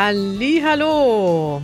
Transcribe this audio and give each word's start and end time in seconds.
Halli, 0.00 0.62
hallo. 0.64 1.60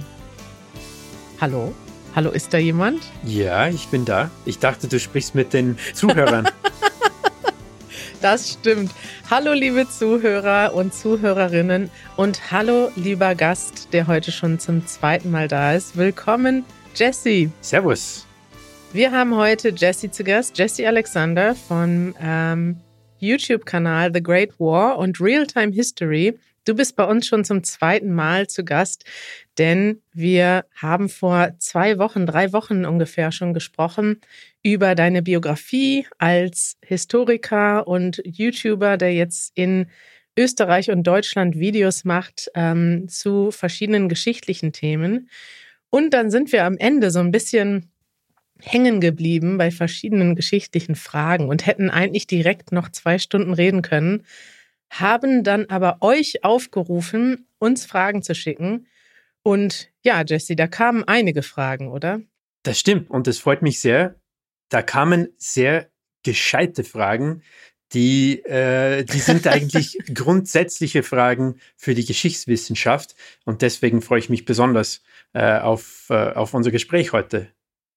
Hallo? 1.40 1.72
Hallo, 2.16 2.30
ist 2.30 2.52
da 2.52 2.58
jemand? 2.58 3.00
Ja, 3.22 3.68
ich 3.68 3.86
bin 3.86 4.04
da. 4.04 4.28
Ich 4.44 4.58
dachte, 4.58 4.88
du 4.88 4.98
sprichst 4.98 5.36
mit 5.36 5.52
den 5.52 5.78
Zuhörern. 5.92 6.48
das 8.20 8.54
stimmt. 8.54 8.90
Hallo, 9.30 9.52
liebe 9.52 9.88
Zuhörer 9.88 10.74
und 10.74 10.92
Zuhörerinnen 10.92 11.90
und 12.16 12.50
hallo, 12.50 12.90
lieber 12.96 13.36
Gast, 13.36 13.90
der 13.92 14.08
heute 14.08 14.32
schon 14.32 14.58
zum 14.58 14.84
zweiten 14.84 15.30
Mal 15.30 15.46
da 15.46 15.72
ist. 15.72 15.96
Willkommen, 15.96 16.64
Jesse. 16.96 17.52
Servus. 17.60 18.26
Wir 18.92 19.12
haben 19.12 19.36
heute 19.36 19.68
Jesse 19.68 20.10
zu 20.10 20.24
Gast, 20.24 20.58
Jesse 20.58 20.88
Alexander 20.88 21.54
vom 21.54 22.16
ähm, 22.20 22.80
YouTube-Kanal 23.20 24.10
The 24.12 24.20
Great 24.20 24.58
War 24.58 24.98
und 24.98 25.20
Real-Time 25.20 25.70
History. 25.70 26.36
Du 26.64 26.74
bist 26.74 26.96
bei 26.96 27.04
uns 27.04 27.26
schon 27.26 27.44
zum 27.44 27.62
zweiten 27.62 28.12
Mal 28.12 28.46
zu 28.46 28.64
Gast, 28.64 29.04
denn 29.58 30.00
wir 30.14 30.64
haben 30.74 31.10
vor 31.10 31.54
zwei 31.58 31.98
Wochen, 31.98 32.24
drei 32.24 32.54
Wochen 32.54 32.86
ungefähr 32.86 33.32
schon 33.32 33.52
gesprochen 33.52 34.20
über 34.62 34.94
deine 34.94 35.20
Biografie 35.20 36.06
als 36.16 36.78
Historiker 36.82 37.86
und 37.86 38.22
YouTuber, 38.24 38.96
der 38.96 39.12
jetzt 39.12 39.52
in 39.54 39.88
Österreich 40.38 40.90
und 40.90 41.02
Deutschland 41.04 41.58
Videos 41.58 42.04
macht 42.04 42.50
ähm, 42.54 43.08
zu 43.08 43.50
verschiedenen 43.50 44.08
geschichtlichen 44.08 44.72
Themen. 44.72 45.28
Und 45.90 46.14
dann 46.14 46.30
sind 46.30 46.50
wir 46.50 46.64
am 46.64 46.78
Ende 46.78 47.10
so 47.10 47.20
ein 47.20 47.30
bisschen 47.30 47.90
hängen 48.58 49.00
geblieben 49.00 49.58
bei 49.58 49.70
verschiedenen 49.70 50.34
geschichtlichen 50.34 50.94
Fragen 50.94 51.48
und 51.48 51.66
hätten 51.66 51.90
eigentlich 51.90 52.26
direkt 52.26 52.72
noch 52.72 52.88
zwei 52.88 53.18
Stunden 53.18 53.52
reden 53.52 53.82
können 53.82 54.24
haben 55.00 55.44
dann 55.44 55.66
aber 55.66 55.98
euch 56.00 56.44
aufgerufen, 56.44 57.46
uns 57.58 57.84
Fragen 57.84 58.22
zu 58.22 58.34
schicken. 58.34 58.86
Und 59.42 59.90
ja, 60.02 60.22
Jesse, 60.26 60.56
da 60.56 60.66
kamen 60.66 61.04
einige 61.04 61.42
Fragen, 61.42 61.88
oder? 61.88 62.20
Das 62.62 62.78
stimmt 62.80 63.10
und 63.10 63.28
es 63.28 63.38
freut 63.38 63.62
mich 63.62 63.80
sehr. 63.80 64.16
Da 64.70 64.82
kamen 64.82 65.28
sehr 65.36 65.90
gescheite 66.22 66.84
Fragen, 66.84 67.42
die, 67.92 68.40
äh, 68.44 69.04
die 69.04 69.18
sind 69.18 69.46
eigentlich 69.46 69.98
grundsätzliche 70.12 71.02
Fragen 71.02 71.60
für 71.76 71.94
die 71.94 72.04
Geschichtswissenschaft 72.04 73.14
und 73.44 73.62
deswegen 73.62 74.00
freue 74.02 74.18
ich 74.18 74.30
mich 74.30 74.44
besonders 74.44 75.02
äh, 75.32 75.58
auf, 75.58 76.06
äh, 76.10 76.32
auf 76.32 76.54
unser 76.54 76.70
Gespräch 76.70 77.12
heute. 77.12 77.48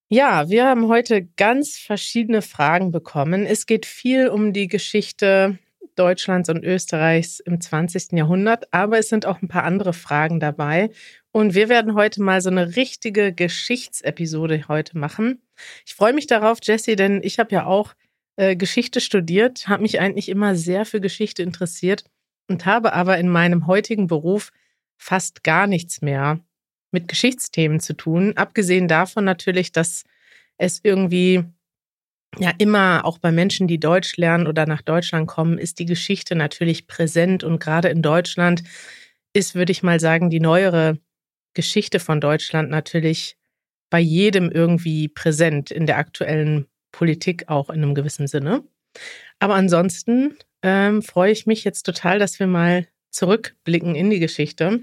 Ja, 0.10 0.50
wir 0.50 0.66
haben 0.66 0.88
heute 0.88 1.26
ganz 1.36 1.78
verschiedene 1.78 2.42
Fragen 2.42 2.92
bekommen. 2.92 3.46
Es 3.46 3.66
geht 3.66 3.86
viel 3.86 4.30
um 4.30 4.54
die 4.54 4.68
Geschichte 4.68 5.60
Deutschlands 5.98 6.50
und 6.50 6.64
Österreichs 6.64 7.40
im 7.40 7.60
20. 7.60 8.14
Jahrhundert, 8.14 8.72
aber 8.74 9.00
es 9.00 9.10
sind 9.10 9.26
auch 9.26 9.42
ein 9.42 9.48
paar 9.48 9.64
andere 9.64 9.94
Fragen 9.94 10.40
dabei. 10.40 10.92
Und 11.32 11.54
wir 11.54 11.70
werden 11.70 11.94
heute 11.94 12.22
mal 12.22 12.42
so 12.42 12.50
eine 12.50 12.76
richtige 12.76 13.34
Geschichtsepisode 13.34 14.68
heute 14.68 14.98
machen. 14.98 15.42
Ich 15.86 15.96
freue 15.96 16.14
mich 16.14 16.28
darauf, 16.28 16.60
Jesse, 16.64 16.96
denn 16.96 17.22
ich 17.24 17.40
habe 17.40 17.54
ja 17.54 17.66
auch 17.66 17.94
äh, 18.38 18.56
Geschichte 18.56 19.02
studiert, 19.02 19.68
habe 19.68 19.82
mich 19.82 20.00
eigentlich 20.00 20.30
immer 20.30 20.56
sehr 20.56 20.86
für 20.86 21.02
Geschichte 21.02 21.44
interessiert 21.44 22.06
und 22.48 22.66
habe 22.66 22.94
aber 22.94 23.18
in 23.18 23.30
meinem 23.30 23.68
heutigen 23.68 24.08
Beruf 24.08 24.52
fast 24.98 25.44
gar 25.44 25.68
nichts 25.68 26.02
mehr 26.02 26.40
mit 26.92 27.08
Geschichtsthemen 27.08 27.80
zu 27.80 27.94
tun. 27.94 28.34
Abgesehen 28.36 28.88
davon 28.88 29.26
natürlich, 29.26 29.72
dass 29.72 30.04
es 30.58 30.80
irgendwie 30.84 31.44
ja 32.38 32.52
immer 32.58 33.06
auch 33.06 33.18
bei 33.18 33.32
Menschen, 33.32 33.68
die 33.68 33.80
Deutsch 33.80 34.18
lernen 34.18 34.48
oder 34.48 34.66
nach 34.66 34.82
Deutschland 34.82 35.28
kommen, 35.28 35.58
ist 35.58 35.80
die 35.80 35.86
Geschichte 35.86 36.36
natürlich 36.36 36.88
präsent 36.88 37.44
und 37.44 37.60
gerade 37.60 37.90
in 37.90 38.02
Deutschland 38.02 38.64
ist, 39.34 39.56
würde 39.56 39.72
ich 39.72 39.84
mal 39.84 40.00
sagen, 40.00 40.30
die 40.30 40.40
neuere 40.40 41.00
Geschichte 41.54 42.00
von 42.00 42.22
Deutschland 42.22 42.70
natürlich 42.70 43.38
bei 43.90 44.00
jedem 44.00 44.52
irgendwie 44.52 45.08
präsent 45.08 45.72
in 45.72 45.86
der 45.86 45.98
aktuellen 45.98 46.68
Politik 46.92 47.48
auch 47.48 47.70
in 47.70 47.82
einem 47.82 47.96
gewissen 47.96 48.28
Sinne. 48.28 48.64
Aber 49.40 49.56
ansonsten 49.56 50.38
ähm, 50.62 51.02
freue 51.02 51.32
ich 51.32 51.46
mich 51.46 51.64
jetzt 51.64 51.84
total, 51.84 52.20
dass 52.20 52.40
wir 52.40 52.48
mal 52.48 52.88
zurückblicken 53.12 53.96
in 53.96 54.10
die 54.10 54.20
Geschichte 54.20 54.82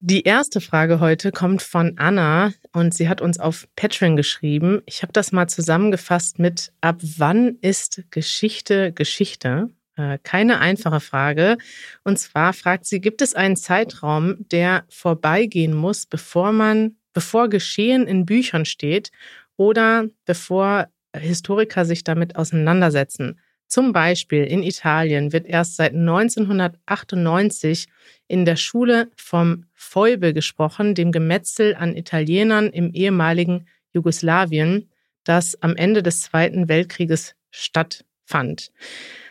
die 0.00 0.22
erste 0.22 0.62
Frage 0.62 0.98
heute 0.98 1.30
kommt 1.30 1.60
von 1.60 1.98
Anna 1.98 2.52
und 2.72 2.94
sie 2.94 3.08
hat 3.08 3.20
uns 3.20 3.38
auf 3.38 3.68
Patreon 3.76 4.16
geschrieben. 4.16 4.80
Ich 4.86 5.02
habe 5.02 5.12
das 5.12 5.30
mal 5.30 5.46
zusammengefasst 5.46 6.38
mit 6.38 6.72
Ab 6.80 6.96
wann 7.18 7.58
ist 7.60 8.02
Geschichte 8.10 8.92
Geschichte? 8.92 9.68
Äh, 9.96 10.18
keine 10.22 10.58
einfache 10.58 11.00
Frage. 11.00 11.58
Und 12.02 12.18
zwar 12.18 12.54
fragt 12.54 12.86
sie, 12.86 13.02
gibt 13.02 13.20
es 13.20 13.34
einen 13.34 13.56
Zeitraum, 13.56 14.36
der 14.50 14.84
vorbeigehen 14.88 15.74
muss, 15.74 16.06
bevor 16.06 16.52
man, 16.52 16.96
bevor 17.12 17.50
Geschehen 17.50 18.06
in 18.06 18.24
Büchern 18.24 18.64
steht 18.64 19.10
oder 19.56 20.06
bevor 20.24 20.88
Historiker 21.14 21.84
sich 21.84 22.04
damit 22.04 22.36
auseinandersetzen? 22.36 23.38
Zum 23.70 23.92
Beispiel 23.92 24.42
in 24.42 24.64
Italien 24.64 25.32
wird 25.32 25.46
erst 25.46 25.76
seit 25.76 25.92
1998 25.94 27.86
in 28.26 28.44
der 28.44 28.56
Schule 28.56 29.08
vom 29.14 29.66
Feube 29.74 30.34
gesprochen, 30.34 30.96
dem 30.96 31.12
Gemetzel 31.12 31.76
an 31.76 31.96
Italienern 31.96 32.70
im 32.70 32.92
ehemaligen 32.92 33.68
Jugoslawien, 33.92 34.90
das 35.22 35.62
am 35.62 35.76
Ende 35.76 36.02
des 36.02 36.22
Zweiten 36.22 36.68
Weltkrieges 36.68 37.36
stattfand. 37.52 38.72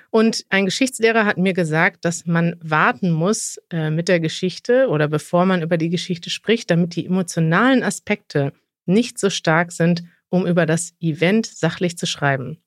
Und 0.10 0.46
ein 0.48 0.64
Geschichtslehrer 0.64 1.26
hat 1.26 1.38
mir 1.38 1.54
gesagt, 1.54 2.06
dass 2.06 2.26
man 2.26 2.56
warten 2.62 3.12
muss 3.12 3.60
äh, 3.72 3.90
mit 3.90 4.08
der 4.08 4.22
Geschichte 4.22 4.88
oder 4.88 5.10
bevor 5.10 5.46
man 5.46 5.62
über 5.62 5.76
die 5.76 5.90
Geschichte 5.90 6.30
spricht, 6.30 6.72
damit 6.72 6.96
die 6.96 7.06
emotionalen 7.06 7.84
Aspekte 7.84 8.54
nicht 8.86 9.20
so 9.20 9.30
stark 9.30 9.74
sind, 9.74 10.06
um 10.30 10.48
über 10.48 10.66
das 10.66 10.94
Event 11.02 11.46
sachlich 11.46 11.98
zu 11.98 12.06
schreiben. 12.06 12.58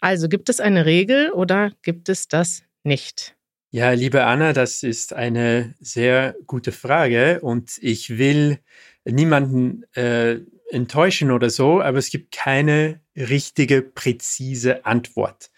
Also 0.00 0.28
gibt 0.28 0.48
es 0.48 0.60
eine 0.60 0.86
Regel 0.86 1.30
oder 1.30 1.72
gibt 1.82 2.08
es 2.08 2.28
das 2.28 2.62
nicht? 2.84 3.36
Ja, 3.70 3.90
liebe 3.90 4.24
Anna, 4.24 4.52
das 4.52 4.82
ist 4.82 5.12
eine 5.12 5.74
sehr 5.78 6.34
gute 6.46 6.72
Frage 6.72 7.40
und 7.42 7.78
ich 7.82 8.16
will 8.16 8.60
niemanden 9.04 9.84
äh, 9.94 10.38
enttäuschen 10.70 11.30
oder 11.30 11.50
so, 11.50 11.82
aber 11.82 11.98
es 11.98 12.10
gibt 12.10 12.32
keine 12.32 13.00
richtige, 13.16 13.82
präzise 13.82 14.86
Antwort. 14.86 15.50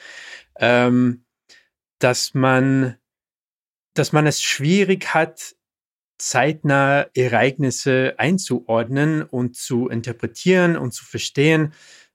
Ähm, 0.58 1.24
dass 2.00 2.34
man, 2.34 2.96
dass 3.94 4.12
man 4.12 4.26
es 4.26 4.42
schwierig 4.42 5.14
hat, 5.14 5.54
zeitnah 6.18 7.06
Ereignisse 7.14 8.14
einzuordnen 8.18 9.22
und 9.22 9.56
zu 9.56 9.88
interpretieren 9.88 10.76
und 10.76 10.92
zu 10.92 11.04
verstehen, 11.04 11.72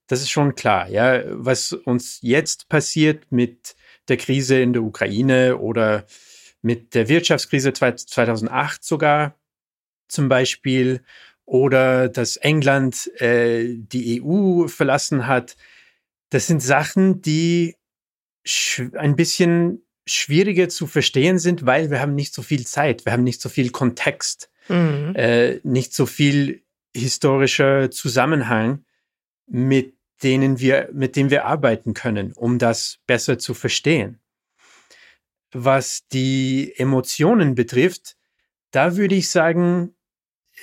das 0.07 0.21
ist 0.21 0.29
schon 0.29 0.55
klar. 0.55 0.88
Ja, 0.89 1.23
was 1.27 1.73
uns 1.73 2.19
jetzt 2.21 2.69
passiert 2.69 3.31
mit 3.31 3.75
der 4.07 4.17
Krise 4.17 4.59
in 4.59 4.73
der 4.73 4.83
Ukraine 4.83 5.57
oder 5.57 6.05
mit 6.61 6.93
der 6.95 7.09
Wirtschaftskrise 7.09 7.73
2008 7.73 8.83
sogar 8.83 9.35
zum 10.07 10.29
Beispiel 10.29 11.01
oder 11.45 12.09
dass 12.09 12.38
England 12.38 13.09
äh, 13.21 13.75
die 13.77 14.21
EU 14.21 14.67
verlassen 14.67 15.27
hat, 15.27 15.55
das 16.29 16.47
sind 16.47 16.61
Sachen, 16.61 17.22
die 17.22 17.75
ein 18.93 19.16
bisschen 19.16 19.83
schwieriger 20.07 20.69
zu 20.69 20.85
verstehen 20.87 21.39
sind, 21.39 21.66
weil 21.66 21.89
wir 21.89 21.99
haben 21.99 22.16
nicht 22.16 22.33
so 22.33 22.41
viel 22.41 22.66
Zeit, 22.66 23.05
wir 23.05 23.13
haben 23.13 23.23
nicht 23.23 23.41
so 23.41 23.49
viel 23.49 23.72
Kontext, 23.72 24.49
mhm. 24.69 25.13
äh, 25.16 25.59
nicht 25.63 25.93
so 25.93 26.05
viel 26.05 26.63
historischer 26.96 27.90
Zusammenhang, 27.91 28.85
mit 29.47 29.94
denen 30.25 30.59
wir, 30.59 30.89
mit 30.91 31.16
denen 31.16 31.29
wir 31.29 31.45
arbeiten 31.45 31.93
können, 31.93 32.33
um 32.33 32.57
das 32.57 32.97
besser 33.05 33.37
zu 33.37 33.53
verstehen. 33.53 34.19
Was 35.53 36.07
die 36.07 36.73
Emotionen 36.75 37.53
betrifft, 37.53 38.17
da 38.72 38.97
würde 38.97 39.13
ich 39.13 39.29
sagen, 39.29 39.95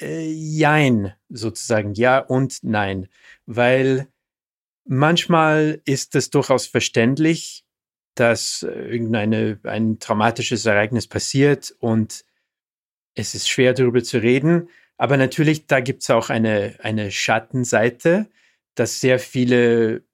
äh, 0.00 0.28
jein, 0.28 1.14
sozusagen, 1.28 1.94
ja 1.94 2.18
und 2.18 2.58
nein, 2.62 3.06
weil 3.46 4.08
manchmal 4.84 5.80
ist 5.84 6.16
es 6.16 6.30
durchaus 6.30 6.66
verständlich, 6.66 7.64
dass 8.16 8.64
irgendeine, 8.64 9.60
ein 9.62 10.00
traumatisches 10.00 10.66
Ereignis 10.66 11.06
passiert 11.06 11.72
und 11.78 12.24
es 13.14 13.36
ist 13.36 13.48
schwer 13.48 13.74
darüber 13.74 14.02
zu 14.02 14.18
reden. 14.18 14.68
Aber 14.96 15.16
natürlich, 15.16 15.68
da 15.68 15.78
gibt 15.78 16.02
es 16.02 16.10
auch 16.10 16.30
eine, 16.30 16.74
eine 16.82 17.12
Schattenseite, 17.12 18.28
dass 18.74 19.00
sehr 19.00 19.18
viele 19.18 20.04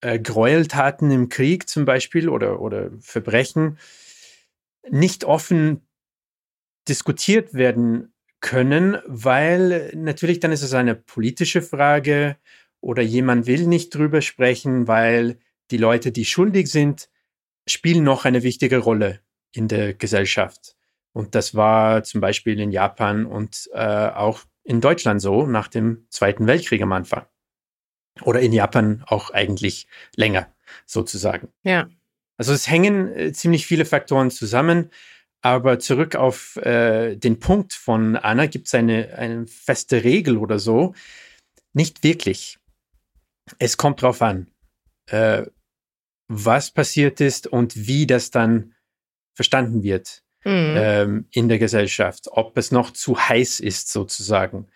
äh, 0.00 0.18
Gräueltaten 0.18 1.10
im 1.10 1.28
Krieg 1.28 1.68
zum 1.68 1.84
Beispiel 1.84 2.28
oder, 2.28 2.60
oder 2.60 2.90
Verbrechen 3.00 3.78
nicht 4.88 5.24
offen 5.24 5.82
diskutiert 6.88 7.54
werden 7.54 8.12
können, 8.40 8.98
weil 9.06 9.92
natürlich 9.94 10.40
dann 10.40 10.52
ist 10.52 10.62
es 10.62 10.72
eine 10.72 10.94
politische 10.94 11.62
Frage 11.62 12.36
oder 12.80 13.02
jemand 13.02 13.46
will 13.46 13.66
nicht 13.66 13.94
drüber 13.94 14.22
sprechen, 14.22 14.86
weil 14.86 15.38
die 15.70 15.76
Leute, 15.76 16.12
die 16.12 16.24
schuldig 16.24 16.70
sind, 16.70 17.10
spielen 17.66 18.04
noch 18.04 18.24
eine 18.24 18.42
wichtige 18.42 18.78
Rolle 18.78 19.20
in 19.52 19.68
der 19.68 19.94
Gesellschaft. 19.94 20.76
Und 21.12 21.34
das 21.34 21.54
war 21.54 22.04
zum 22.04 22.20
Beispiel 22.20 22.60
in 22.60 22.70
Japan 22.70 23.26
und 23.26 23.68
äh, 23.72 24.08
auch 24.08 24.42
in 24.62 24.80
Deutschland 24.80 25.20
so 25.20 25.46
nach 25.46 25.68
dem 25.68 26.06
Zweiten 26.10 26.46
Weltkrieg 26.46 26.80
am 26.82 26.92
Anfang. 26.92 27.26
Oder 28.22 28.40
in 28.40 28.52
Japan 28.52 29.02
auch 29.06 29.30
eigentlich 29.30 29.86
länger, 30.16 30.52
sozusagen. 30.86 31.48
Ja. 31.62 31.88
Also 32.36 32.52
es 32.52 32.68
hängen 32.68 33.12
äh, 33.14 33.32
ziemlich 33.32 33.66
viele 33.66 33.84
Faktoren 33.84 34.30
zusammen. 34.30 34.90
Aber 35.40 35.78
zurück 35.78 36.16
auf 36.16 36.56
äh, 36.56 37.16
den 37.16 37.38
Punkt 37.38 37.72
von 37.72 38.16
Anna, 38.16 38.46
gibt 38.46 38.66
es 38.66 38.74
eine, 38.74 39.14
eine 39.16 39.46
feste 39.46 40.02
Regel 40.02 40.36
oder 40.36 40.58
so? 40.58 40.94
Nicht 41.72 42.02
wirklich. 42.02 42.58
Es 43.58 43.76
kommt 43.76 44.02
drauf 44.02 44.20
an, 44.20 44.48
äh, 45.06 45.44
was 46.26 46.72
passiert 46.72 47.20
ist 47.20 47.46
und 47.46 47.86
wie 47.86 48.06
das 48.06 48.30
dann 48.30 48.74
verstanden 49.34 49.84
wird 49.84 50.24
mhm. 50.44 50.74
ähm, 50.76 51.26
in 51.30 51.48
der 51.48 51.58
Gesellschaft, 51.58 52.28
ob 52.30 52.56
es 52.58 52.72
noch 52.72 52.90
zu 52.92 53.18
heiß 53.18 53.60
ist 53.60 53.90
sozusagen. 53.90 54.66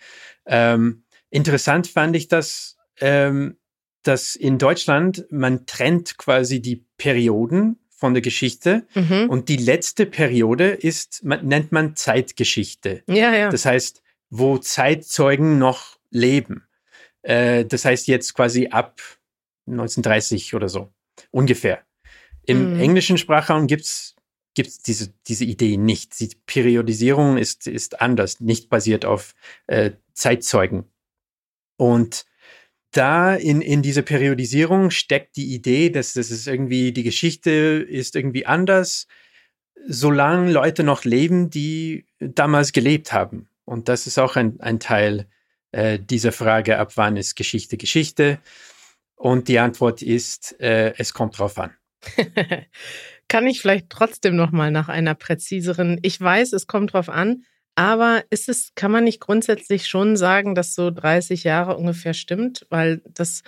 Ähm, 0.47 1.05
interessant 1.31 1.89
fand 1.89 2.17
ich 2.17 2.29
das, 2.29 2.77
ähm, 3.03 3.59
dass 4.05 4.37
in 4.37 4.59
Deutschland 4.59 5.27
man 5.31 5.67
trennt 5.67 6.17
quasi 6.19 6.63
die 6.63 6.87
Perioden 6.97 7.79
von 7.91 8.15
der 8.15 8.23
Geschichte. 8.23 8.87
Mhm. 8.95 9.29
Und 9.29 9.49
die 9.49 9.57
letzte 9.57 10.07
Periode 10.07 10.71
ist, 10.71 11.25
man, 11.25 11.47
nennt 11.47 11.73
man 11.73 11.95
Zeitgeschichte. 11.95 13.03
Ja, 13.07 13.35
ja. 13.35 13.51
Das 13.51 13.67
heißt, 13.67 14.03
wo 14.31 14.59
Zeitzeugen 14.59 15.59
noch 15.59 15.99
leben. 16.11 16.67
Äh, 17.23 17.65
das 17.65 17.85
heißt 17.85 18.07
jetzt 18.07 18.35
quasi 18.35 18.69
ab 18.69 19.01
1930 19.67 20.55
oder 20.55 20.69
so. 20.69 20.93
Ungefähr. 21.31 21.83
Im 22.45 22.75
mhm. 22.75 22.81
englischen 22.81 23.19
Sprachraum 23.19 23.67
gibt's 23.67 24.17
gibt's 24.55 24.83
diese, 24.83 25.15
diese 25.27 25.45
Idee 25.45 25.77
nicht. 25.77 26.19
Die 26.21 26.31
Periodisierung 26.47 27.39
ist, 27.39 27.67
ist 27.67 28.01
anders, 28.01 28.41
nicht 28.41 28.69
basiert 28.69 29.05
auf 29.05 29.35
äh, 29.67 29.93
Zeitzeugen. 30.13 30.85
Und 31.79 32.27
da 32.93 33.35
in, 33.35 33.61
in 33.61 33.83
dieser 33.83 34.03
Periodisierung 34.03 34.91
steckt 34.91 35.37
die 35.37 35.55
Idee, 35.55 35.91
dass 35.91 36.13
das 36.13 36.31
ist 36.31 36.47
irgendwie, 36.47 36.93
die 36.93 37.03
Geschichte 37.03 37.51
ist 37.51 38.15
irgendwie 38.15 38.47
anders, 38.47 39.07
solange 39.89 40.53
Leute 40.53 40.85
noch 40.85 41.05
leben, 41.05 41.51
die 41.51 42.07
damals 42.21 42.73
gelebt 42.73 43.13
haben. 43.13 43.49
Und 43.65 43.89
das 43.89 44.07
ist 44.07 44.19
auch 44.19 44.37
ein, 44.37 44.61
ein 44.61 44.79
Teil 44.79 45.27
äh, 45.73 45.99
dieser 45.99 46.33
Frage, 46.33 46.79
ab 46.79 46.93
wann 46.97 47.17
ist 47.17 47.35
Geschichte 47.35 47.77
Geschichte? 47.77 48.39
Und 49.17 49.49
die 49.49 49.59
Antwort 49.59 50.03
ist, 50.03 50.61
äh, 50.61 50.93
es 50.99 51.15
kommt 51.15 51.39
drauf 51.39 51.59
an. 51.59 51.73
Kann 53.29 53.47
ich 53.47 53.61
vielleicht 53.61 53.89
trotzdem 53.89 54.37
noch 54.37 54.51
mal 54.51 54.71
nach 54.71 54.89
einer 54.89 55.15
präziseren, 55.15 55.99
ich 56.03 56.21
weiß, 56.21 56.53
es 56.53 56.67
kommt 56.67 56.93
drauf 56.93 57.09
an, 57.09 57.45
aber 57.75 58.25
ist 58.31 58.49
es, 58.49 58.73
kann 58.75 58.91
man 58.91 59.05
nicht 59.05 59.21
grundsätzlich 59.21 59.89
schon 59.89 60.17
sagen, 60.17 60.55
dass 60.55 60.75
so 60.75 60.91
30 60.91 61.45
Jahre 61.45 61.77
ungefähr 61.77 62.15
stimmt? 62.15 62.67
Weil 62.71 63.01
das 63.07 63.43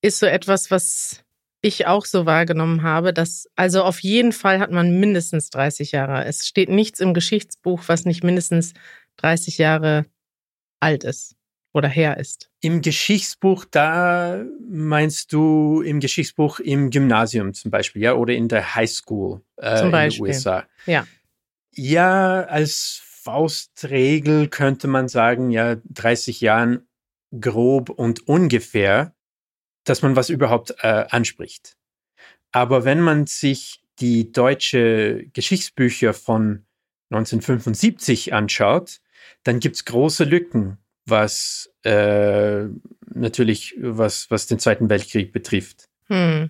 ist 0.00 0.18
so 0.18 0.26
etwas, 0.26 0.70
was 0.70 1.24
ich 1.60 1.86
auch 1.86 2.04
so 2.04 2.24
wahrgenommen 2.24 2.82
habe, 2.82 3.12
dass, 3.12 3.48
also 3.56 3.82
auf 3.82 4.00
jeden 4.00 4.32
Fall 4.32 4.60
hat 4.60 4.70
man 4.70 5.00
mindestens 5.00 5.50
30 5.50 5.92
Jahre. 5.92 6.24
Es 6.24 6.46
steht 6.46 6.68
nichts 6.68 7.00
im 7.00 7.14
Geschichtsbuch, 7.14 7.82
was 7.86 8.04
nicht 8.04 8.22
mindestens 8.22 8.74
30 9.16 9.58
Jahre 9.58 10.06
alt 10.80 11.02
ist 11.02 11.34
oder 11.72 11.88
her 11.88 12.16
ist. 12.16 12.48
Im 12.60 12.80
Geschichtsbuch, 12.80 13.64
da 13.64 14.44
meinst 14.68 15.32
du 15.32 15.82
im 15.82 15.98
Geschichtsbuch 15.98 16.60
im 16.60 16.90
Gymnasium 16.90 17.54
zum 17.54 17.72
Beispiel, 17.72 18.02
ja, 18.02 18.14
oder 18.14 18.34
in 18.34 18.48
der 18.48 18.76
Highschool 18.76 19.42
äh, 19.56 19.84
in 19.84 19.92
den 19.92 20.20
USA. 20.20 20.64
Ja. 20.86 21.06
Ja, 21.74 22.42
als 22.44 23.02
Faustregel 23.28 24.48
könnte 24.48 24.88
man 24.88 25.06
sagen, 25.06 25.50
ja, 25.50 25.76
30 25.84 26.40
Jahren 26.40 26.88
grob 27.38 27.90
und 27.90 28.26
ungefähr, 28.26 29.14
dass 29.84 30.00
man 30.00 30.16
was 30.16 30.30
überhaupt 30.30 30.74
äh, 30.80 31.04
anspricht. 31.10 31.76
Aber 32.52 32.86
wenn 32.86 33.02
man 33.02 33.26
sich 33.26 33.82
die 33.98 34.32
deutsche 34.32 35.26
Geschichtsbücher 35.34 36.14
von 36.14 36.64
1975 37.10 38.32
anschaut, 38.32 39.02
dann 39.42 39.60
gibt 39.60 39.76
es 39.76 39.84
große 39.84 40.24
Lücken, 40.24 40.78
was 41.04 41.70
äh, 41.82 42.64
natürlich, 43.12 43.76
was, 43.78 44.30
was 44.30 44.46
den 44.46 44.58
Zweiten 44.58 44.88
Weltkrieg 44.88 45.32
betrifft. 45.34 45.84
Hm. 46.06 46.48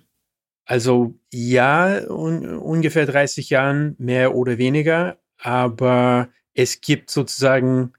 Also 0.63 1.19
ja, 1.33 2.09
un 2.09 2.55
ungefähr 2.57 3.05
30 3.05 3.49
Jahren, 3.49 3.95
mehr 3.97 4.33
oder 4.33 4.57
weniger, 4.57 5.19
aber 5.37 6.29
es 6.59 6.81
gibt 6.81 7.09
sozusagen 7.09 7.93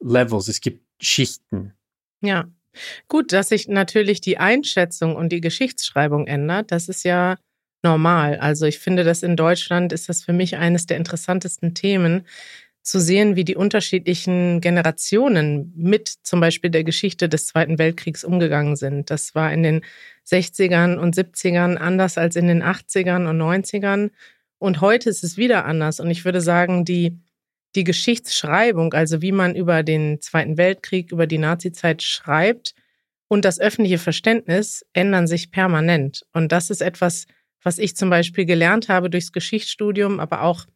Levels, 0.00 0.48
es 0.48 0.62
gibt 0.62 0.82
Schichten. 1.00 1.74
Ja. 2.22 2.46
Gut, 3.08 3.32
dass 3.32 3.50
sich 3.50 3.68
natürlich 3.68 4.20
die 4.20 4.38
Einschätzung 4.38 5.16
und 5.16 5.30
die 5.30 5.40
Geschichtsschreibung 5.40 6.26
ändert, 6.26 6.72
das 6.72 6.88
ist 6.88 7.04
ja 7.04 7.36
normal. 7.82 8.38
Also 8.38 8.66
ich 8.66 8.78
finde, 8.78 9.04
dass 9.04 9.22
in 9.22 9.36
Deutschland 9.36 9.92
ist 9.92 10.08
das 10.08 10.24
für 10.24 10.32
mich 10.32 10.56
eines 10.56 10.86
der 10.86 10.96
interessantesten 10.96 11.74
Themen, 11.74 12.26
zu 12.82 13.00
sehen, 13.00 13.34
wie 13.34 13.44
die 13.44 13.56
unterschiedlichen 13.56 14.60
Generationen 14.60 15.72
mit 15.76 16.08
zum 16.22 16.40
Beispiel 16.40 16.70
der 16.70 16.84
Geschichte 16.84 17.28
des 17.28 17.46
Zweiten 17.48 17.78
Weltkriegs 17.78 18.22
umgegangen 18.22 18.76
sind. 18.76 19.10
Das 19.10 19.34
war 19.34 19.52
in 19.52 19.62
den 19.64 19.80
60ern 20.26 20.96
und 20.96 21.16
70ern 21.16 21.76
anders 21.76 22.16
als 22.16 22.36
in 22.36 22.46
den 22.46 22.62
80ern 22.62 23.28
und 23.28 23.38
90ern. 23.38 24.10
Und 24.58 24.80
heute 24.80 25.10
ist 25.10 25.24
es 25.24 25.36
wieder 25.36 25.64
anders. 25.64 25.98
Und 25.98 26.10
ich 26.10 26.24
würde 26.24 26.40
sagen, 26.40 26.84
die 26.84 27.18
die 27.76 27.84
Geschichtsschreibung, 27.84 28.92
also 28.94 29.22
wie 29.22 29.32
man 29.32 29.54
über 29.54 29.82
den 29.82 30.20
Zweiten 30.20 30.56
Weltkrieg, 30.56 31.12
über 31.12 31.26
die 31.26 31.38
Nazizeit 31.38 32.02
schreibt 32.02 32.74
und 33.28 33.44
das 33.44 33.60
öffentliche 33.60 33.98
Verständnis 33.98 34.84
ändern 34.92 35.26
sich 35.26 35.50
permanent. 35.50 36.24
Und 36.32 36.52
das 36.52 36.70
ist 36.70 36.80
etwas, 36.80 37.26
was 37.62 37.78
ich 37.78 37.96
zum 37.96 38.10
Beispiel 38.10 38.46
gelernt 38.46 38.88
habe 38.88 39.10
durchs 39.10 39.32
Geschichtsstudium, 39.32 40.20
aber 40.20 40.42
auch 40.42 40.66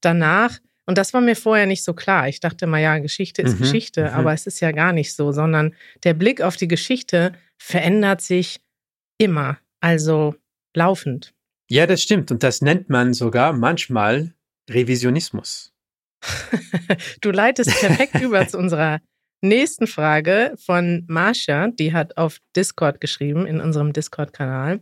danach. 0.00 0.58
Und 0.86 0.98
das 0.98 1.14
war 1.14 1.20
mir 1.20 1.36
vorher 1.36 1.66
nicht 1.66 1.84
so 1.84 1.94
klar. 1.94 2.28
Ich 2.28 2.40
dachte 2.40 2.66
mal, 2.66 2.80
ja, 2.80 2.98
Geschichte 2.98 3.42
ist 3.42 3.54
mhm, 3.54 3.58
Geschichte, 3.58 4.02
mhm. 4.04 4.14
aber 4.14 4.32
es 4.32 4.46
ist 4.46 4.60
ja 4.60 4.72
gar 4.72 4.92
nicht 4.92 5.14
so, 5.14 5.32
sondern 5.32 5.74
der 6.04 6.14
Blick 6.14 6.40
auf 6.40 6.56
die 6.56 6.68
Geschichte 6.68 7.32
verändert 7.58 8.20
sich 8.20 8.60
immer, 9.18 9.58
also 9.80 10.34
laufend. 10.74 11.34
Ja, 11.68 11.86
das 11.86 12.02
stimmt. 12.02 12.30
Und 12.30 12.42
das 12.42 12.62
nennt 12.62 12.88
man 12.90 13.14
sogar 13.14 13.52
manchmal 13.52 14.34
Revisionismus. 14.68 15.71
Du 17.20 17.30
leitest 17.30 17.70
perfekt 17.80 18.20
über 18.20 18.46
zu 18.46 18.58
unserer 18.58 19.00
nächsten 19.42 19.86
Frage 19.86 20.54
von 20.64 21.04
Marsha, 21.08 21.68
die 21.68 21.92
hat 21.92 22.16
auf 22.16 22.38
Discord 22.56 23.00
geschrieben, 23.00 23.46
in 23.46 23.60
unserem 23.60 23.92
Discord-Kanal. 23.92 24.80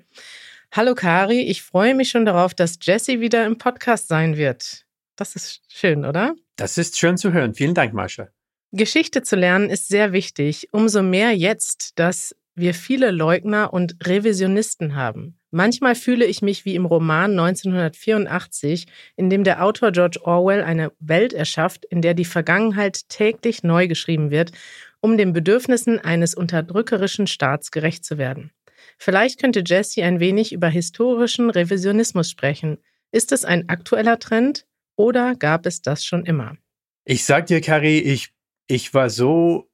Hallo 0.73 0.94
Kari, 0.94 1.40
ich 1.40 1.62
freue 1.62 1.94
mich 1.94 2.11
schon 2.11 2.25
darauf, 2.25 2.54
dass 2.54 2.78
Jessie 2.80 3.20
wieder 3.20 3.44
im 3.47 3.59
Podcast 3.59 4.06
sein 4.09 4.37
wird. 4.37 4.85
Das 5.16 5.35
ist 5.35 5.62
schön, 5.68 6.04
oder? 6.04 6.37
Das 6.56 6.78
ist 6.78 6.99
schön 6.99 7.16
zu 7.16 7.32
hören. 7.32 7.54
Vielen 7.54 7.75
Dank, 7.75 7.92
Marsha. 7.92 8.28
Geschichte 8.73 9.23
zu 9.23 9.35
lernen 9.35 9.68
ist 9.68 9.88
sehr 9.88 10.12
wichtig, 10.12 10.68
umso 10.70 11.02
mehr 11.02 11.37
jetzt, 11.37 11.99
dass 11.99 12.37
wir 12.54 12.75
viele 12.75 13.11
Leugner 13.11 13.73
und 13.73 13.97
Revisionisten 14.06 14.94
haben. 14.94 15.39
Manchmal 15.50 15.97
fühle 15.97 16.26
ich 16.26 16.42
mich 16.42 16.64
wie 16.64 16.76
im 16.76 16.87
Roman 16.87 17.33
1984, 17.33 18.87
in 19.16 19.30
dem 19.30 19.42
der 19.42 19.64
Autor 19.64 19.90
George 19.90 20.21
Orwell 20.23 20.62
eine 20.62 20.92
Welt 21.00 21.33
erschafft, 21.33 21.85
in 21.85 22.02
der 22.02 22.14
die 22.14 22.25
Vergangenheit 22.25 23.09
täglich 23.09 23.64
neu 23.64 23.88
geschrieben 23.88 24.30
wird, 24.30 24.52
um 25.00 25.16
den 25.16 25.33
Bedürfnissen 25.33 25.99
eines 25.99 26.35
unterdrückerischen 26.35 27.26
Staats 27.26 27.73
gerecht 27.73 28.04
zu 28.04 28.16
werden. 28.16 28.52
Vielleicht 28.97 29.40
könnte 29.40 29.64
Jesse 29.66 30.04
ein 30.04 30.21
wenig 30.21 30.52
über 30.52 30.69
historischen 30.69 31.50
Revisionismus 31.50 32.30
sprechen. 32.30 32.78
Ist 33.11 33.33
es 33.33 33.45
ein 33.45 33.69
aktueller 33.69 34.19
Trend 34.19 34.66
oder 34.97 35.35
gab 35.35 35.66
es 35.66 35.83
das 35.83 36.04
schon 36.04 36.25
immer? 36.26 36.57
Ich 37.04 37.25
sag 37.25 37.47
dir, 37.47 37.61
Carrie, 37.61 37.99
ich, 37.99 38.33
ich 38.69 38.95
war 38.95 39.11
so 39.11 39.69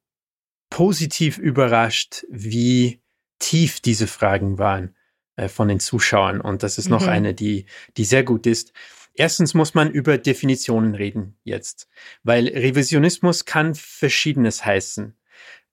positiv 0.71 1.39
überrascht, 1.39 2.25
wie 2.31 3.03
tief 3.39 3.81
diese 3.81 4.07
Fragen 4.07 4.59
waren. 4.59 4.95
Äh, 5.37 5.49
von 5.49 5.69
den 5.69 5.81
Zuschauern. 5.81 6.41
Und 6.41 6.63
das 6.63 6.79
ist 6.79 6.89
noch 6.89 7.03
mhm. 7.03 7.09
eine, 7.11 7.35
die, 7.35 7.67
die 7.99 8.05
sehr 8.05 8.25
gut 8.25 8.47
ist. 8.47 8.73
Erstens 9.15 9.53
muss 9.53 9.75
man 9.75 9.91
über 9.91 10.17
Definitionen 10.17 10.95
reden 10.95 11.37
jetzt, 11.45 11.89
weil 12.23 12.49
Revisionismus 12.49 13.45
kann 13.45 13.75
Verschiedenes 13.75 14.65
heißen. 14.65 15.15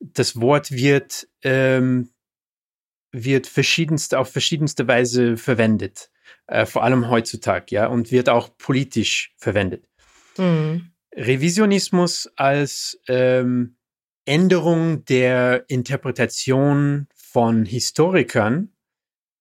Das 0.02 0.40
Wort 0.42 0.72
wird, 0.72 1.30
ähm, 1.44 2.10
wird 3.14 3.48
verschiedenste, 3.48 4.20
auf 4.20 4.30
verschiedenste 4.30 4.86
Weise 4.88 5.38
verwendet, 5.38 6.10
äh, 6.48 6.66
vor 6.66 6.84
allem 6.84 7.10
heutzutage, 7.10 7.74
ja, 7.74 7.88
und 7.88 8.12
wird 8.12 8.28
auch 8.28 8.58
politisch 8.58 9.34
verwendet. 9.38 9.88
Mhm. 10.38 10.92
Revisionismus 11.16 12.30
als 12.36 13.00
ähm, 13.08 13.78
Änderung 14.26 15.06
der 15.06 15.64
Interpretation 15.70 17.08
von 17.16 17.66
Historikern 17.66 18.73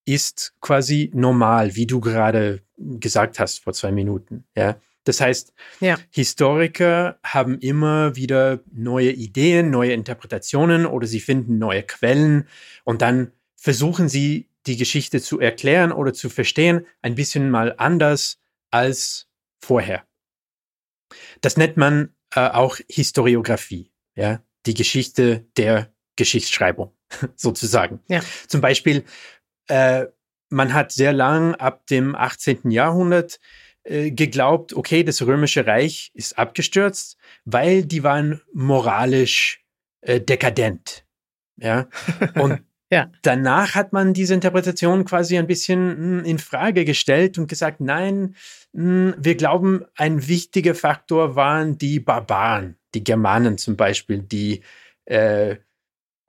ist 0.05 0.53
quasi 0.61 1.11
normal, 1.13 1.75
wie 1.75 1.87
du 1.87 1.99
gerade 1.99 2.61
gesagt 2.77 3.39
hast 3.39 3.63
vor 3.63 3.73
zwei 3.73 3.91
Minuten. 3.91 4.45
Ja, 4.55 4.77
Das 5.05 5.21
heißt, 5.21 5.53
ja. 5.79 5.97
Historiker 6.11 7.19
haben 7.23 7.59
immer 7.59 8.15
wieder 8.15 8.59
neue 8.71 9.11
Ideen, 9.11 9.69
neue 9.69 9.93
Interpretationen 9.93 10.85
oder 10.85 11.07
sie 11.07 11.19
finden 11.19 11.57
neue 11.57 11.83
Quellen 11.83 12.47
und 12.83 13.01
dann 13.01 13.31
versuchen 13.55 14.09
sie 14.09 14.49
die 14.65 14.77
Geschichte 14.77 15.21
zu 15.21 15.39
erklären 15.39 15.91
oder 15.91 16.13
zu 16.13 16.29
verstehen, 16.29 16.85
ein 17.01 17.15
bisschen 17.15 17.49
mal 17.49 17.75
anders 17.77 18.39
als 18.71 19.27
vorher. 19.61 20.05
Das 21.41 21.57
nennt 21.57 21.77
man 21.77 22.13
äh, 22.35 22.47
auch 22.49 22.77
Historiografie, 22.89 23.91
ja, 24.15 24.41
die 24.65 24.73
Geschichte 24.73 25.45
der 25.57 25.93
Geschichtsschreibung 26.15 26.93
sozusagen. 27.35 27.99
Ja. 28.07 28.21
Zum 28.47 28.61
Beispiel, 28.61 29.03
äh, 29.67 30.05
man 30.49 30.73
hat 30.73 30.91
sehr 30.91 31.13
lang 31.13 31.55
ab 31.55 31.87
dem 31.87 32.15
18. 32.15 32.71
Jahrhundert 32.71 33.39
äh, 33.83 34.11
geglaubt, 34.11 34.73
okay, 34.73 35.03
das 35.03 35.21
Römische 35.21 35.65
Reich 35.65 36.11
ist 36.13 36.37
abgestürzt, 36.37 37.17
weil 37.45 37.83
die 37.83 38.03
waren 38.03 38.41
moralisch 38.53 39.63
äh, 40.01 40.21
dekadent. 40.21 41.05
Ja. 41.57 41.87
Und 42.35 42.61
ja. 42.91 43.11
danach 43.23 43.75
hat 43.75 43.91
man 43.91 44.13
diese 44.13 44.35
Interpretation 44.35 45.05
quasi 45.05 45.37
ein 45.37 45.47
bisschen 45.47 45.97
hm, 45.97 46.25
in 46.25 46.39
Frage 46.39 46.85
gestellt 46.85 47.39
und 47.39 47.47
gesagt, 47.47 47.81
nein, 47.81 48.35
hm, 48.73 49.15
wir 49.17 49.35
glauben, 49.35 49.83
ein 49.95 50.27
wichtiger 50.27 50.75
Faktor 50.75 51.35
waren 51.35 51.77
die 51.77 51.99
Barbaren, 51.99 52.77
die 52.93 53.03
Germanen 53.03 53.57
zum 53.57 53.75
Beispiel, 53.75 54.19
die 54.19 54.61
äh, 55.05 55.57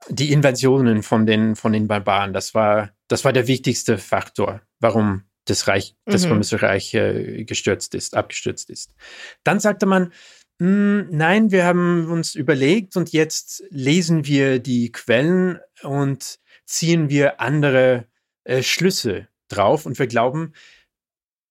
die 0.09 0.31
Invasionen 0.31 1.03
von 1.03 1.25
den, 1.25 1.55
von 1.55 1.73
den 1.73 1.87
Barbaren, 1.87 2.33
das 2.33 2.53
war, 2.53 2.91
das 3.07 3.23
war 3.25 3.33
der 3.33 3.47
wichtigste 3.47 3.97
Faktor, 3.97 4.61
warum 4.79 5.23
das 5.45 5.67
Reich, 5.67 5.95
das 6.05 6.25
mhm. 6.25 6.33
Römische 6.33 6.61
Reich 6.61 6.93
äh, 6.93 7.43
gestürzt 7.45 7.93
ist, 7.93 8.15
abgestürzt 8.15 8.69
ist. 8.69 8.95
Dann 9.43 9.59
sagte 9.59 9.85
man, 9.85 10.11
hm, 10.59 11.07
nein, 11.11 11.51
wir 11.51 11.65
haben 11.65 12.09
uns 12.09 12.33
überlegt 12.33 12.95
und 12.95 13.11
jetzt 13.11 13.63
lesen 13.69 14.25
wir 14.25 14.59
die 14.59 14.91
Quellen 14.91 15.59
und 15.83 16.39
ziehen 16.65 17.09
wir 17.09 17.41
andere 17.41 18.07
äh, 18.45 18.63
Schlüsse 18.63 19.27
drauf 19.49 19.85
und 19.85 19.99
wir 19.99 20.07
glauben, 20.07 20.53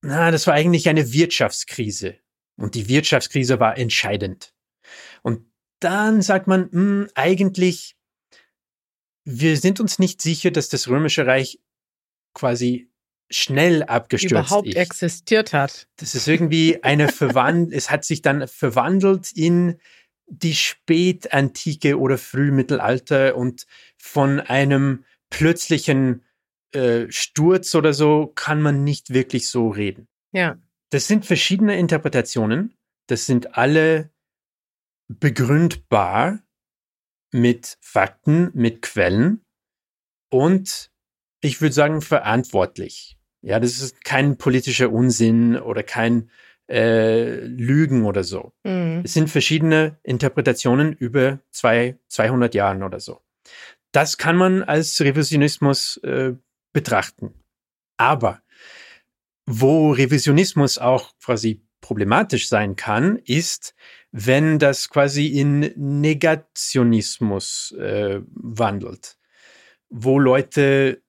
na, 0.02 0.30
das 0.30 0.46
war 0.46 0.54
eigentlich 0.54 0.88
eine 0.88 1.12
Wirtschaftskrise 1.12 2.16
und 2.56 2.74
die 2.74 2.88
Wirtschaftskrise 2.88 3.60
war 3.60 3.78
entscheidend. 3.78 4.54
Und 5.22 5.46
dann 5.80 6.22
sagt 6.22 6.46
man, 6.46 6.68
mh, 6.70 6.70
hm, 6.72 7.08
eigentlich 7.14 7.96
wir 9.24 9.56
sind 9.56 9.80
uns 9.80 9.98
nicht 9.98 10.20
sicher, 10.20 10.50
dass 10.50 10.68
das 10.68 10.88
Römische 10.88 11.26
Reich 11.26 11.60
quasi 12.34 12.90
schnell 13.30 13.82
abgestürzt 13.82 14.32
überhaupt 14.32 14.68
ist. 14.68 14.76
existiert 14.76 15.52
hat. 15.52 15.88
Das 15.96 16.14
ist 16.14 16.28
irgendwie 16.28 16.82
eine 16.82 17.08
verwandelt, 17.08 17.72
es 17.76 17.90
hat 17.90 18.04
sich 18.04 18.22
dann 18.22 18.46
verwandelt 18.46 19.32
in 19.32 19.78
die 20.26 20.54
Spätantike 20.54 21.98
oder 21.98 22.18
Frühmittelalter 22.18 23.36
und 23.36 23.66
von 23.96 24.40
einem 24.40 25.04
plötzlichen 25.30 26.22
äh, 26.72 27.06
Sturz 27.10 27.74
oder 27.74 27.92
so 27.92 28.32
kann 28.34 28.60
man 28.60 28.84
nicht 28.84 29.12
wirklich 29.12 29.48
so 29.48 29.68
reden. 29.68 30.08
Ja. 30.32 30.58
Das 30.90 31.06
sind 31.06 31.26
verschiedene 31.26 31.78
Interpretationen. 31.78 32.74
Das 33.06 33.26
sind 33.26 33.56
alle 33.56 34.10
begründbar 35.08 36.43
mit 37.34 37.78
Fakten, 37.80 38.50
mit 38.54 38.80
Quellen 38.80 39.44
und 40.30 40.92
ich 41.40 41.60
würde 41.60 41.74
sagen 41.74 42.00
verantwortlich. 42.00 43.18
Ja, 43.42 43.58
das 43.58 43.78
ist 43.82 44.04
kein 44.04 44.38
politischer 44.38 44.90
Unsinn 44.90 45.56
oder 45.56 45.82
kein 45.82 46.30
äh, 46.70 47.40
Lügen 47.40 48.04
oder 48.04 48.22
so. 48.22 48.52
Mhm. 48.62 49.02
Es 49.04 49.14
sind 49.14 49.28
verschiedene 49.28 49.98
Interpretationen 50.04 50.92
über 50.92 51.40
zwei, 51.50 51.98
200 52.08 52.54
Jahren 52.54 52.84
oder 52.84 53.00
so. 53.00 53.20
Das 53.92 54.16
kann 54.16 54.36
man 54.36 54.62
als 54.62 55.00
Revisionismus 55.00 55.98
äh, 55.98 56.34
betrachten. 56.72 57.34
Aber 57.98 58.42
wo 59.44 59.90
Revisionismus 59.90 60.78
auch 60.78 61.12
quasi 61.18 61.60
problematisch 61.84 62.48
sein 62.48 62.76
kann, 62.76 63.18
ist, 63.18 63.74
wenn 64.10 64.58
das 64.58 64.88
quasi 64.88 65.26
in 65.26 65.70
Negationismus 65.76 67.72
äh, 67.78 68.22
wandelt, 68.32 69.18
wo 69.90 70.18
Leute 70.18 71.02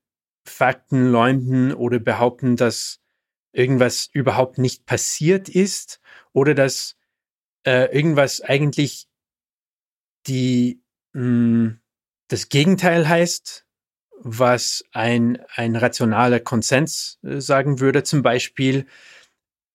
Fakten 0.45 1.11
leugnen 1.13 1.73
oder 1.73 1.99
behaupten, 1.99 2.57
dass 2.57 2.99
irgendwas 3.53 4.09
überhaupt 4.11 4.57
nicht 4.57 4.85
passiert 4.85 5.47
ist 5.47 6.01
oder 6.33 6.53
dass 6.53 6.97
äh, 7.65 7.85
irgendwas 7.95 8.41
eigentlich 8.41 9.07
die 10.27 10.83
mh, 11.13 11.21
hm, 11.21 11.79
das 12.27 12.49
Gegenteil 12.49 13.07
heißt, 13.07 13.65
was 14.19 14.83
ein, 14.91 15.41
ein 15.55 15.77
rationaler 15.77 16.41
Konsens 16.41 17.17
äh, 17.23 17.39
sagen 17.39 17.79
würde. 17.79 18.03
Zum 18.03 18.23
Beispiel, 18.23 18.87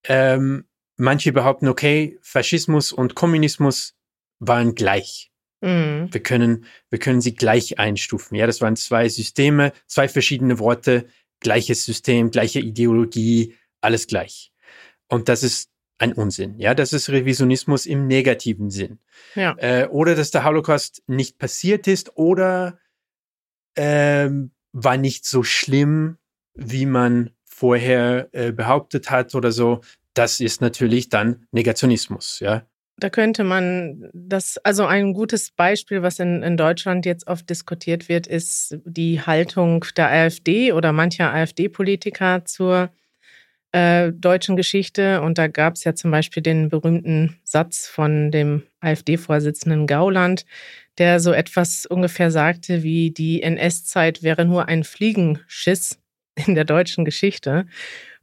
ähm, 0.05 0.67
manche 1.01 1.33
behaupten, 1.33 1.69
okay, 1.69 2.19
Faschismus 2.23 2.93
und 2.93 3.15
Kommunismus 3.15 3.95
waren 4.39 4.75
gleich. 4.75 5.31
Mhm. 5.61 6.09
Wir 6.13 6.23
können, 6.23 6.67
wir 6.91 6.99
können 6.99 7.21
sie 7.21 7.35
gleich 7.35 7.79
einstufen. 7.79 8.37
Ja, 8.37 8.47
das 8.47 8.61
waren 8.61 8.77
zwei 8.77 9.09
Systeme, 9.09 9.73
zwei 9.87 10.09
verschiedene 10.09 10.59
Worte, 10.59 11.07
gleiches 11.41 11.85
System, 11.85 12.31
gleiche 12.31 12.61
Ideologie, 12.61 13.57
alles 13.81 14.07
gleich. 14.07 14.53
Und 15.09 15.29
das 15.29 15.43
ist 15.43 15.71
ein 15.99 16.13
Unsinn. 16.13 16.59
Ja, 16.59 16.75
das 16.75 16.93
ist 16.93 17.11
Revisionismus 17.11 17.85
im 17.87 18.07
negativen 18.07 18.71
Sinn. 18.71 18.99
Ja. 19.35 19.55
Äh, 19.59 19.89
oder 19.89 20.15
dass 20.15 20.31
der 20.31 20.45
Holocaust 20.45 21.03
nicht 21.07 21.39
passiert 21.39 21.87
ist 21.87 22.17
oder 22.17 22.79
ähm, 23.77 24.53
war 24.73 24.97
nicht 24.97 25.27
so 25.27 25.43
schlimm, 25.43 26.17
wie 26.55 26.87
man 26.87 27.31
vorher 27.45 28.29
äh, 28.33 28.53
behauptet 28.53 29.11
hat 29.11 29.35
oder 29.35 29.53
so 29.53 29.83
das 30.21 30.39
ist 30.39 30.61
natürlich 30.61 31.09
dann 31.09 31.47
Negationismus, 31.51 32.41
ja. 32.41 32.67
Da 32.99 33.09
könnte 33.09 33.43
man 33.43 34.11
das, 34.13 34.59
also 34.59 34.85
ein 34.85 35.15
gutes 35.15 35.51
Beispiel, 35.51 36.03
was 36.03 36.19
in, 36.19 36.43
in 36.43 36.59
Deutschland 36.59 37.07
jetzt 37.07 37.27
oft 37.27 37.49
diskutiert 37.49 38.11
wird, 38.11 38.27
ist 38.27 38.77
die 38.85 39.23
Haltung 39.23 39.87
der 39.97 40.11
AfD 40.11 40.75
oder 40.75 40.93
mancher 40.93 41.33
AfD-Politiker 41.33 42.45
zur 42.45 42.91
äh, 43.73 44.13
deutschen 44.13 44.57
Geschichte. 44.57 45.23
Und 45.23 45.39
da 45.39 45.47
gab 45.49 45.77
es 45.77 45.85
ja 45.85 45.95
zum 45.95 46.11
Beispiel 46.11 46.43
den 46.43 46.69
berühmten 46.69 47.41
Satz 47.43 47.87
von 47.87 48.31
dem 48.31 48.65
AfD-Vorsitzenden 48.81 49.87
Gauland, 49.87 50.45
der 50.99 51.19
so 51.21 51.33
etwas 51.33 51.87
ungefähr 51.87 52.31
sagte 52.31 52.83
wie, 52.83 53.11
die 53.11 53.43
NS-Zeit 53.43 54.23
wäre 54.23 54.45
nur 54.45 54.69
ein 54.69 54.85
Fliegenschiss 54.85 55.99
in 56.47 56.55
der 56.55 56.65
deutschen 56.65 57.07
Geschichte. 57.07 57.65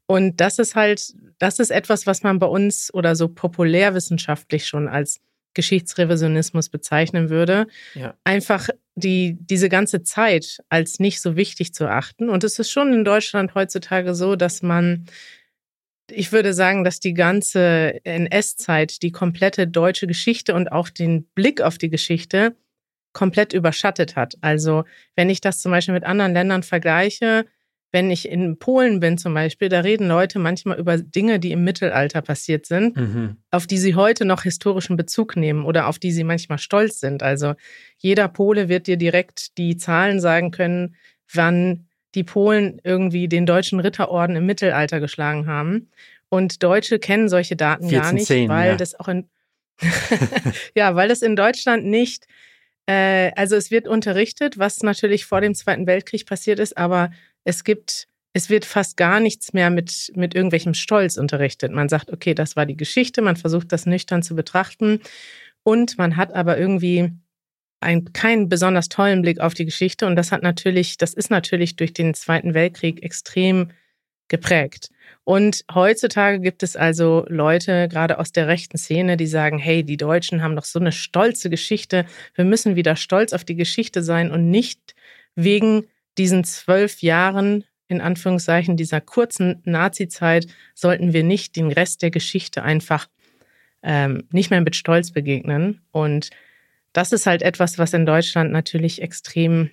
Und 0.08 0.40
das 0.40 0.58
ist 0.58 0.76
halt, 0.76 1.14
das 1.38 1.60
ist 1.60 1.70
etwas, 1.70 2.08
was 2.08 2.24
man 2.24 2.40
bei 2.40 2.48
uns 2.48 2.94
oder 2.94 3.16
so 3.16 3.28
populärwissenschaftlich 3.28 4.66
schon 4.66 4.88
als 4.88 5.20
Geschichtsrevisionismus 5.54 6.70
bezeichnen 6.70 7.30
würde. 7.30 7.68
Ja. 7.94 8.16
Einfach 8.24 8.70
die, 8.96 9.38
diese 9.40 9.70
ganze 9.70 10.04
Zeit 10.04 10.60
als 10.70 11.00
nicht 11.00 11.20
so 11.20 11.36
wichtig 11.36 11.74
zu 11.74 11.90
achten. 11.90 12.30
Und 12.30 12.44
es 12.44 12.58
ist 12.58 12.72
schon 12.72 12.94
in 12.94 13.04
Deutschland 13.04 13.54
heutzutage 13.54 14.16
so, 14.16 14.36
dass 14.36 14.62
man, 14.62 15.06
ich 16.10 16.32
würde 16.32 16.54
sagen, 16.54 16.84
dass 16.84 17.00
die 17.00 17.14
ganze 17.14 18.00
NS-Zeit, 18.06 19.02
die 19.02 19.12
komplette 19.12 19.68
deutsche 19.68 20.08
Geschichte 20.08 20.54
und 20.54 20.72
auch 20.72 20.90
den 20.90 21.26
Blick 21.36 21.62
auf 21.62 21.78
die 21.78 21.90
Geschichte 21.90 22.56
komplett 23.12 23.52
überschattet 23.52 24.16
hat. 24.16 24.36
Also 24.42 24.84
wenn 25.16 25.30
ich 25.30 25.42
das 25.42 25.60
zum 25.60 25.72
Beispiel 25.72 25.96
mit 25.96 26.04
anderen 26.04 26.34
Ländern 26.34 26.62
vergleiche, 26.64 27.46
wenn 27.92 28.12
ich 28.12 28.28
in 28.28 28.58
Polen 28.60 29.00
bin 29.00 29.18
zum 29.18 29.34
Beispiel, 29.34 29.70
da 29.70 29.80
reden 29.80 30.08
Leute 30.08 30.40
manchmal 30.40 30.78
über 30.78 30.98
Dinge, 30.98 31.40
die 31.40 31.52
im 31.52 31.64
Mittelalter 31.64 32.22
passiert 32.22 32.66
sind, 32.66 32.98
mhm. 32.98 33.38
auf 33.50 33.66
die 33.66 33.78
sie 33.78 33.96
heute 33.96 34.26
noch 34.26 34.44
historischen 34.44 34.98
Bezug 34.98 35.38
nehmen 35.38 35.64
oder 35.64 35.88
auf 35.88 35.98
die 35.98 36.12
sie 36.12 36.26
manchmal 36.26 36.58
stolz 36.58 37.00
sind. 37.00 37.24
Also 37.24 37.54
jeder 37.98 38.28
Pole 38.28 38.68
wird 38.68 38.88
dir 38.88 38.98
direkt 38.98 39.58
die 39.58 39.78
Zahlen 39.78 40.20
sagen 40.20 40.52
können, 40.52 40.96
wann 41.34 41.88
die 42.14 42.24
Polen 42.24 42.82
irgendwie 42.84 43.28
den 43.28 43.46
deutschen 43.46 43.80
Ritterorden 43.80 44.36
im 44.36 44.46
Mittelalter 44.46 45.00
geschlagen 45.00 45.48
haben. 45.48 45.90
Und 46.30 46.64
Deutsche 46.64 47.00
kennen 47.00 47.30
solche 47.30 47.56
Daten 47.56 47.88
14, 47.88 48.02
gar 48.02 48.14
nicht, 48.14 48.28
10, 48.28 48.50
weil 48.50 48.72
ja. 48.72 48.76
das 48.76 49.00
auch 49.00 49.08
in 49.08 49.30
ja, 50.76 50.96
weil 50.96 51.08
das 51.08 51.22
in 51.22 51.36
Deutschland 51.36 51.86
nicht 51.86 52.26
äh, 52.88 53.32
also 53.36 53.56
es 53.56 53.70
wird 53.70 53.88
unterrichtet, 53.88 54.58
was 54.58 54.82
natürlich 54.82 55.26
vor 55.26 55.42
dem 55.42 55.54
Zweiten 55.54 55.86
Weltkrieg 55.86 56.26
passiert 56.26 56.58
ist, 56.58 56.78
aber 56.78 57.12
es 57.48 57.64
gibt, 57.64 58.08
es 58.34 58.50
wird 58.50 58.66
fast 58.66 58.98
gar 58.98 59.20
nichts 59.22 59.54
mehr 59.54 59.70
mit, 59.70 60.12
mit 60.16 60.36
irgendwelchem 60.36 60.74
Stolz 60.74 61.18
unterrichtet. 61.18 61.72
Man 61.72 61.88
sagt, 61.88 62.12
okay, 62.12 62.34
das 62.34 62.58
war 62.58 62.66
die 62.66 62.76
Geschichte, 62.76 63.22
man 63.22 63.38
versucht 63.38 63.72
das 63.72 63.86
nüchtern 63.86 64.22
zu 64.22 64.36
betrachten 64.36 65.00
und 65.64 65.98
man 65.98 66.18
hat 66.18 66.34
aber 66.34 66.58
irgendwie 66.58 67.12
einen, 67.80 68.12
keinen 68.12 68.50
besonders 68.50 68.90
tollen 68.90 69.22
Blick 69.22 69.40
auf 69.40 69.54
die 69.54 69.66
Geschichte 69.66 70.06
und 70.08 70.18
das 70.18 70.34
hat 70.34 70.44
natürlich, 70.44 70.98
das 70.98 71.14
ist 71.14 71.32
natürlich 71.32 71.78
durch 71.78 71.94
den 71.94 72.14
Zweiten 72.14 72.54
Weltkrieg 72.54 73.02
extrem 73.02 73.72
geprägt. 74.28 74.90
Und 75.24 75.64
heutzutage 75.74 76.42
gibt 76.42 76.64
es 76.64 76.76
also 76.76 77.26
Leute, 77.30 77.88
gerade 77.88 78.20
aus 78.20 78.34
der 78.34 78.48
rechten 78.48 78.78
Szene, 78.78 79.16
die 79.16 79.28
sagen, 79.28 79.58
hey, 79.58 79.86
die 79.86 79.96
Deutschen 79.96 80.44
haben 80.44 80.58
doch 80.58 80.66
so 80.66 80.80
eine 80.80 80.92
stolze 80.92 81.50
Geschichte. 81.50 82.06
Wir 82.36 82.44
müssen 82.44 82.76
wieder 82.76 82.98
stolz 82.98 83.32
auf 83.32 83.46
die 83.46 83.56
Geschichte 83.56 84.04
sein 84.04 84.32
und 84.32 84.50
nicht 84.50 84.96
wegen 85.36 85.86
diesen 86.18 86.44
zwölf 86.44 87.02
Jahren, 87.02 87.64
in 87.88 88.02
Anführungszeichen, 88.02 88.78
dieser 88.78 89.02
kurzen 89.02 89.62
Nazi-Zeit, 89.66 90.48
sollten 90.74 91.14
wir 91.14 91.24
nicht 91.24 91.56
den 91.56 91.72
Rest 91.72 92.02
der 92.02 92.12
Geschichte 92.12 92.64
einfach 92.64 93.08
ähm, 93.84 94.24
nicht 94.32 94.50
mehr 94.50 94.62
mit 94.62 94.76
Stolz 94.76 95.12
begegnen. 95.12 95.82
Und 95.92 96.30
das 96.94 97.12
ist 97.12 97.26
halt 97.26 97.42
etwas, 97.42 97.78
was 97.78 97.94
in 97.94 98.06
Deutschland 98.06 98.52
natürlich 98.52 99.02
extrem 99.02 99.72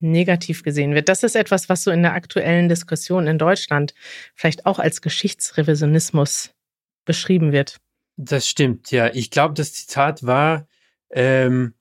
negativ 0.00 0.62
gesehen 0.62 0.94
wird. 0.94 1.08
Das 1.08 1.22
ist 1.22 1.36
etwas, 1.36 1.68
was 1.68 1.84
so 1.84 1.90
in 1.90 2.02
der 2.02 2.14
aktuellen 2.14 2.68
Diskussion 2.68 3.26
in 3.26 3.38
Deutschland 3.38 3.94
vielleicht 4.34 4.66
auch 4.66 4.78
als 4.78 5.02
Geschichtsrevisionismus 5.02 6.54
beschrieben 7.04 7.52
wird. 7.52 7.76
Das 8.16 8.46
stimmt, 8.48 8.90
ja. 8.90 9.10
Ich 9.12 9.30
glaube, 9.30 9.54
das 9.54 9.72
Zitat 9.72 10.24
war, 10.24 10.66
ähm, 11.10 11.74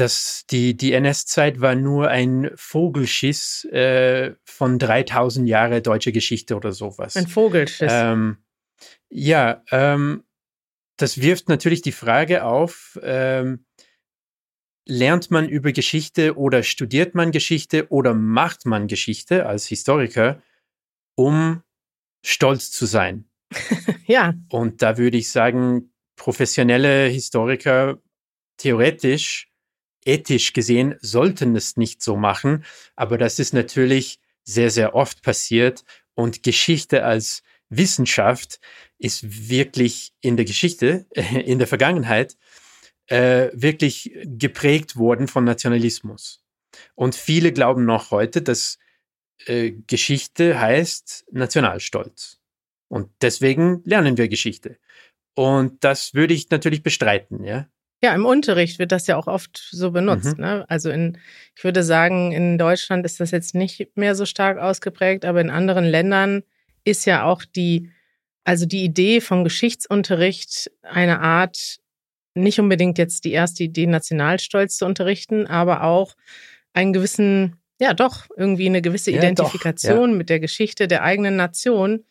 dass 0.00 0.44
die, 0.46 0.76
die 0.76 0.92
NS-Zeit 0.92 1.60
war 1.60 1.74
nur 1.74 2.08
ein 2.08 2.50
Vogelschiss 2.54 3.64
äh, 3.66 4.34
von 4.44 4.78
3000 4.78 5.48
Jahre 5.48 5.82
deutsche 5.82 6.12
Geschichte 6.12 6.54
oder 6.54 6.72
sowas. 6.72 7.16
Ein 7.16 7.26
Vogelschiss. 7.26 7.90
Ähm, 7.92 8.38
ja, 9.08 9.64
ähm, 9.72 10.24
das 10.96 11.20
wirft 11.20 11.48
natürlich 11.48 11.82
die 11.82 11.92
Frage 11.92 12.44
auf, 12.44 12.98
ähm, 13.02 13.64
lernt 14.86 15.30
man 15.30 15.48
über 15.48 15.72
Geschichte 15.72 16.36
oder 16.36 16.62
studiert 16.62 17.14
man 17.14 17.32
Geschichte 17.32 17.88
oder 17.90 18.14
macht 18.14 18.66
man 18.66 18.86
Geschichte 18.86 19.46
als 19.46 19.66
Historiker, 19.66 20.40
um 21.16 21.62
stolz 22.24 22.70
zu 22.70 22.86
sein? 22.86 23.28
ja. 24.06 24.34
Und 24.50 24.80
da 24.80 24.96
würde 24.96 25.18
ich 25.18 25.30
sagen, 25.30 25.92
professionelle 26.16 27.06
Historiker 27.06 27.98
theoretisch, 28.58 29.48
ethisch 30.08 30.52
gesehen, 30.54 30.96
sollten 31.00 31.54
es 31.54 31.76
nicht 31.76 32.02
so 32.02 32.16
machen. 32.16 32.64
Aber 32.96 33.18
das 33.18 33.38
ist 33.38 33.52
natürlich 33.52 34.18
sehr, 34.42 34.70
sehr 34.70 34.94
oft 34.94 35.22
passiert. 35.22 35.84
Und 36.14 36.42
Geschichte 36.42 37.04
als 37.04 37.42
Wissenschaft 37.68 38.60
ist 38.98 39.48
wirklich 39.48 40.12
in 40.20 40.36
der 40.36 40.46
Geschichte, 40.46 41.06
in 41.14 41.58
der 41.58 41.68
Vergangenheit, 41.68 42.36
äh, 43.06 43.50
wirklich 43.52 44.12
geprägt 44.24 44.96
worden 44.96 45.28
von 45.28 45.44
Nationalismus. 45.44 46.42
Und 46.94 47.14
viele 47.14 47.52
glauben 47.52 47.84
noch 47.84 48.10
heute, 48.10 48.42
dass 48.42 48.78
äh, 49.46 49.72
Geschichte 49.86 50.60
heißt 50.60 51.26
Nationalstolz. 51.32 52.40
Und 52.88 53.10
deswegen 53.20 53.82
lernen 53.84 54.16
wir 54.16 54.28
Geschichte. 54.28 54.78
Und 55.34 55.84
das 55.84 56.14
würde 56.14 56.34
ich 56.34 56.50
natürlich 56.50 56.82
bestreiten, 56.82 57.44
ja. 57.44 57.68
Ja, 58.02 58.14
im 58.14 58.26
Unterricht 58.26 58.78
wird 58.78 58.92
das 58.92 59.08
ja 59.08 59.16
auch 59.16 59.26
oft 59.26 59.68
so 59.70 59.90
benutzt. 59.90 60.38
Mhm. 60.38 60.44
Ne? 60.44 60.64
Also 60.68 60.90
in, 60.90 61.18
ich 61.56 61.64
würde 61.64 61.82
sagen, 61.82 62.32
in 62.32 62.56
Deutschland 62.56 63.04
ist 63.04 63.18
das 63.18 63.32
jetzt 63.32 63.54
nicht 63.54 63.96
mehr 63.96 64.14
so 64.14 64.24
stark 64.24 64.58
ausgeprägt, 64.58 65.24
aber 65.24 65.40
in 65.40 65.50
anderen 65.50 65.84
Ländern 65.84 66.42
ist 66.84 67.06
ja 67.06 67.24
auch 67.24 67.44
die, 67.44 67.90
also 68.44 68.66
die 68.66 68.84
Idee 68.84 69.20
vom 69.20 69.42
Geschichtsunterricht 69.42 70.70
eine 70.82 71.20
Art 71.20 71.80
nicht 72.34 72.60
unbedingt 72.60 72.98
jetzt 72.98 73.24
die 73.24 73.32
erste 73.32 73.64
Idee, 73.64 73.86
Nationalstolz 73.86 74.76
zu 74.76 74.86
unterrichten, 74.86 75.48
aber 75.48 75.82
auch 75.82 76.14
einen 76.72 76.92
gewissen, 76.92 77.56
ja 77.80 77.94
doch, 77.94 78.26
irgendwie 78.36 78.66
eine 78.66 78.80
gewisse 78.80 79.10
ja, 79.10 79.18
Identifikation 79.18 79.96
doch, 79.96 80.08
ja. 80.08 80.14
mit 80.14 80.30
der 80.30 80.38
Geschichte 80.38 80.86
der 80.86 81.02
eigenen 81.02 81.34
Nation 81.34 82.04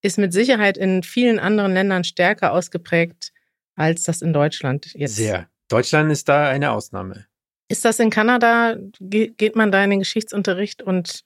ist 0.00 0.16
mit 0.16 0.32
Sicherheit 0.32 0.78
in 0.78 1.02
vielen 1.02 1.38
anderen 1.38 1.74
Ländern 1.74 2.04
stärker 2.04 2.52
ausgeprägt, 2.52 3.33
als 3.74 4.04
das 4.04 4.22
in 4.22 4.32
Deutschland 4.32 4.92
jetzt. 4.94 5.16
Sehr. 5.16 5.48
Deutschland 5.68 6.12
ist 6.12 6.28
da 6.28 6.48
eine 6.48 6.70
Ausnahme. 6.72 7.26
Ist 7.68 7.84
das 7.84 7.98
in 7.98 8.10
Kanada? 8.10 8.76
Geht 9.00 9.56
man 9.56 9.72
da 9.72 9.82
in 9.82 9.90
den 9.90 9.98
Geschichtsunterricht 10.00 10.82
und 10.82 11.24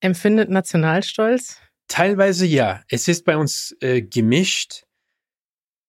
empfindet 0.00 0.50
Nationalstolz? 0.50 1.58
Teilweise 1.88 2.46
ja. 2.46 2.82
Es 2.88 3.08
ist 3.08 3.24
bei 3.24 3.36
uns 3.36 3.76
äh, 3.80 4.02
gemischt. 4.02 4.84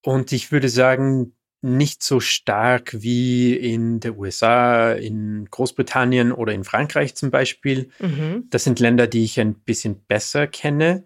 Und 0.03 0.31
ich 0.31 0.51
würde 0.51 0.69
sagen, 0.69 1.36
nicht 1.62 2.03
so 2.03 2.19
stark 2.19 3.01
wie 3.01 3.55
in 3.55 3.99
der 3.99 4.17
USA, 4.17 4.93
in 4.93 5.47
Großbritannien 5.49 6.31
oder 6.31 6.53
in 6.53 6.63
Frankreich 6.63 7.15
zum 7.15 7.31
Beispiel. 7.31 7.89
Mhm. 7.99 8.45
Das 8.49 8.63
sind 8.63 8.79
Länder, 8.79 9.08
die 9.08 9.23
ich 9.23 9.39
ein 9.39 9.55
bisschen 9.55 10.03
besser 10.05 10.45
kenne. 10.47 11.05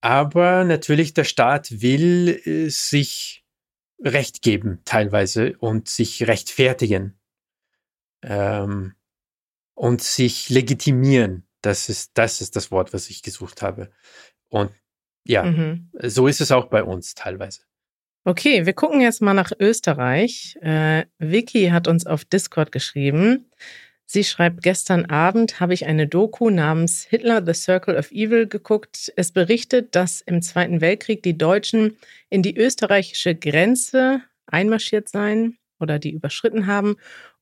Aber 0.00 0.64
natürlich, 0.64 1.14
der 1.14 1.24
Staat 1.24 1.82
will 1.82 2.40
äh, 2.44 2.68
sich 2.68 3.44
Recht 4.02 4.42
geben 4.42 4.80
teilweise 4.84 5.56
und 5.58 5.88
sich 5.88 6.26
rechtfertigen 6.26 7.18
ähm, 8.22 8.94
und 9.74 10.02
sich 10.02 10.50
legitimieren. 10.50 11.46
Das 11.62 11.88
ist, 11.88 12.12
das 12.14 12.40
ist 12.40 12.56
das 12.56 12.70
Wort, 12.70 12.92
was 12.92 13.08
ich 13.08 13.22
gesucht 13.22 13.62
habe. 13.62 13.90
Und 14.48 14.70
ja, 15.24 15.44
mhm. 15.44 15.90
so 16.02 16.26
ist 16.28 16.40
es 16.40 16.52
auch 16.52 16.66
bei 16.66 16.82
uns 16.82 17.14
teilweise. 17.14 17.62
Okay, 18.24 18.66
wir 18.66 18.72
gucken 18.72 19.00
jetzt 19.00 19.22
mal 19.22 19.34
nach 19.34 19.52
Österreich. 19.58 20.56
Äh, 20.60 21.06
Vicky 21.18 21.68
hat 21.68 21.86
uns 21.86 22.06
auf 22.06 22.24
Discord 22.24 22.72
geschrieben. 22.72 23.50
Sie 24.08 24.22
schreibt, 24.22 24.62
gestern 24.62 25.06
Abend 25.06 25.58
habe 25.58 25.74
ich 25.74 25.86
eine 25.86 26.06
Doku 26.06 26.48
namens 26.48 27.02
Hitler, 27.02 27.44
The 27.44 27.52
Circle 27.52 27.96
of 27.96 28.12
Evil 28.12 28.46
geguckt. 28.46 29.12
Es 29.16 29.32
berichtet, 29.32 29.96
dass 29.96 30.20
im 30.20 30.42
Zweiten 30.42 30.80
Weltkrieg 30.80 31.24
die 31.24 31.36
Deutschen 31.36 31.96
in 32.30 32.42
die 32.42 32.56
österreichische 32.56 33.34
Grenze 33.34 34.22
einmarschiert 34.46 35.08
seien 35.08 35.58
oder 35.80 35.98
die 35.98 36.12
überschritten 36.12 36.68
haben, 36.68 36.96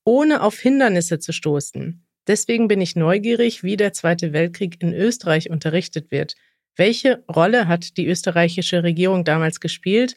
ohne 0.05 0.43
auf 0.43 0.59
Hindernisse 0.59 1.19
zu 1.19 1.33
stoßen. 1.33 2.03
Deswegen 2.27 2.67
bin 2.67 2.81
ich 2.81 2.97
neugierig, 2.97 3.63
wie 3.63 3.77
der 3.77 3.93
Zweite 3.93 4.33
Weltkrieg 4.33 4.83
in 4.83 4.95
Österreich 4.95 5.51
unterrichtet 5.51 6.11
wird. 6.11 6.35
Welche 6.77 7.23
Rolle 7.29 7.69
hat 7.69 7.99
die 7.99 8.07
österreichische 8.07 8.83
Regierung 8.83 9.25
damals 9.25 9.61
gespielt? 9.61 10.17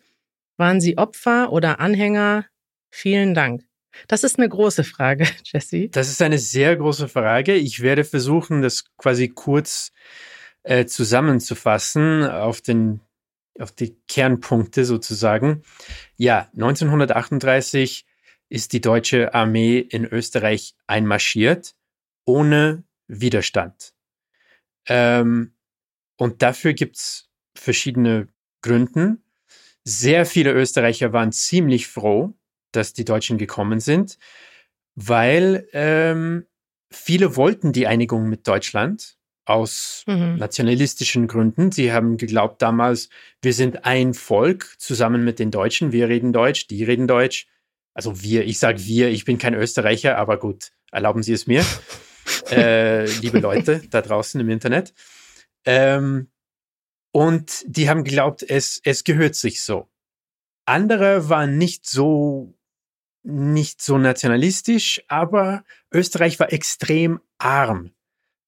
Waren 0.55 0.79
Sie 0.79 0.97
Opfer 0.97 1.51
oder 1.51 1.81
Anhänger? 1.81 2.45
Vielen 2.89 3.33
Dank. 3.33 3.66
Das 4.07 4.23
ist 4.23 4.37
eine 4.37 4.49
große 4.49 4.83
Frage, 4.83 5.27
Jesse. 5.43 5.89
Das 5.89 6.09
ist 6.09 6.21
eine 6.21 6.37
sehr 6.37 6.75
große 6.75 7.07
Frage. 7.07 7.55
Ich 7.55 7.81
werde 7.81 8.03
versuchen, 8.03 8.61
das 8.61 8.85
quasi 8.97 9.29
kurz 9.29 9.91
äh, 10.63 10.85
zusammenzufassen 10.85 12.23
auf 12.25 12.61
den 12.61 13.01
auf 13.59 13.71
die 13.71 13.97
Kernpunkte 14.07 14.85
sozusagen. 14.85 15.63
Ja, 16.15 16.49
1938 16.53 18.05
ist 18.49 18.73
die 18.73 18.81
deutsche 18.81 19.33
Armee 19.33 19.79
in 19.79 20.05
Österreich 20.05 20.75
einmarschiert, 20.85 21.75
ohne 22.25 22.83
Widerstand. 23.07 23.93
Ähm, 24.87 25.53
und 26.17 26.41
dafür 26.41 26.73
gibt's 26.73 27.29
verschiedene 27.55 28.27
Gründe. 28.61 29.17
Sehr 29.83 30.25
viele 30.25 30.51
Österreicher 30.53 31.13
waren 31.13 31.31
ziemlich 31.31 31.87
froh, 31.87 32.36
dass 32.71 32.93
die 32.93 33.05
Deutschen 33.05 33.37
gekommen 33.37 33.79
sind, 33.79 34.17
weil 34.95 35.67
ähm, 35.73 36.45
viele 36.91 37.35
wollten 37.35 37.73
die 37.73 37.87
Einigung 37.87 38.29
mit 38.29 38.47
Deutschland 38.47 39.17
aus 39.45 40.03
mhm. 40.07 40.35
nationalistischen 40.35 41.27
Gründen. 41.27 41.71
Sie 41.71 41.93
haben 41.93 42.17
geglaubt 42.17 42.61
damals, 42.61 43.09
wir 43.41 43.53
sind 43.53 43.85
ein 43.85 44.13
Volk 44.13 44.75
zusammen 44.77 45.23
mit 45.23 45.39
den 45.39 45.51
Deutschen. 45.51 45.91
Wir 45.91 46.09
reden 46.09 46.33
Deutsch, 46.33 46.67
die 46.67 46.83
reden 46.83 47.07
Deutsch. 47.07 47.47
Also 47.93 48.21
wir, 48.21 48.45
ich 48.45 48.59
sage 48.59 48.83
wir, 48.85 49.09
ich 49.09 49.25
bin 49.25 49.37
kein 49.37 49.53
Österreicher, 49.53 50.17
aber 50.17 50.37
gut, 50.37 50.71
erlauben 50.91 51.23
Sie 51.23 51.33
es 51.33 51.47
mir, 51.47 51.65
äh, 52.51 53.05
liebe 53.21 53.39
Leute 53.39 53.81
da 53.89 54.01
draußen 54.01 54.39
im 54.39 54.49
Internet. 54.49 54.93
Ähm, 55.65 56.29
und 57.11 57.63
die 57.65 57.89
haben 57.89 58.03
geglaubt, 58.03 58.43
es, 58.43 58.81
es 58.83 59.03
gehört 59.03 59.35
sich 59.35 59.61
so. 59.63 59.87
Andere 60.65 61.29
waren 61.29 61.57
nicht 61.57 61.87
so, 61.87 62.53
nicht 63.27 63.81
so 63.81 63.97
nationalistisch, 63.97 65.03
aber 65.09 65.63
Österreich 65.91 66.39
war 66.39 66.53
extrem 66.53 67.19
arm 67.37 67.91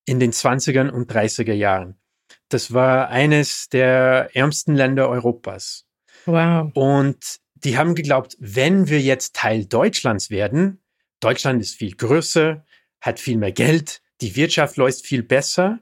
in 0.06 0.20
den 0.20 0.32
20er 0.32 0.90
und 0.90 1.12
30er 1.12 1.54
Jahren. 1.54 2.00
Das 2.48 2.74
war 2.74 3.10
eines 3.10 3.70
der 3.70 4.30
ärmsten 4.34 4.76
Länder 4.76 5.10
Europas. 5.10 5.86
Wow. 6.26 6.72
Und 6.74 7.40
die 7.56 7.78
haben 7.78 7.94
geglaubt, 7.94 8.38
wenn 8.40 8.88
wir 8.88 9.02
jetzt 9.02 9.36
Teil 9.36 9.66
Deutschlands 9.66 10.30
werden, 10.30 10.82
Deutschland 11.20 11.62
ist 11.62 11.76
viel 11.76 11.96
größer, 11.96 12.66
hat 13.02 13.20
viel 13.20 13.38
mehr 13.38 13.52
Geld, 13.52 14.02
die 14.22 14.36
Wirtschaft 14.36 14.78
läuft 14.78 15.06
viel 15.06 15.24
besser 15.24 15.80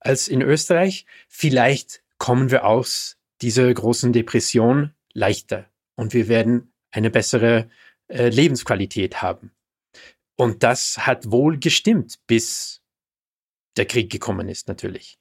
als 0.00 0.26
in 0.26 0.40
Österreich, 0.40 1.04
vielleicht 1.28 2.02
kommen 2.16 2.50
wir 2.50 2.64
aus 2.64 3.18
dieser 3.42 3.72
großen 3.72 4.12
Depression 4.12 4.94
leichter 5.12 5.66
und 5.96 6.14
wir 6.14 6.28
werden 6.28 6.72
eine 6.90 7.10
bessere 7.10 7.68
äh, 8.08 8.28
Lebensqualität 8.28 9.22
haben. 9.22 9.52
Und 10.36 10.62
das 10.62 11.06
hat 11.06 11.30
wohl 11.30 11.58
gestimmt, 11.58 12.18
bis 12.26 12.80
der 13.76 13.86
Krieg 13.86 14.10
gekommen 14.10 14.48
ist 14.48 14.68
natürlich. 14.68 15.18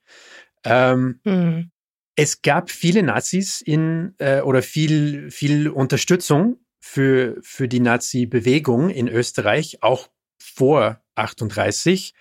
Ähm, 0.63 1.19
mhm. 1.23 1.71
Es 2.15 2.41
gab 2.41 2.71
viele 2.71 3.03
Nazis 3.03 3.61
in 3.61 4.15
äh, 4.17 4.41
oder 4.41 4.61
viel, 4.63 5.29
viel 5.31 5.69
Unterstützung 5.69 6.59
für, 6.79 7.37
für 7.41 7.67
die 7.67 7.79
Nazi-Bewegung 7.79 8.89
in 8.89 9.07
Österreich, 9.07 9.83
auch 9.83 10.09
vor 10.39 11.01
38. 11.15 12.13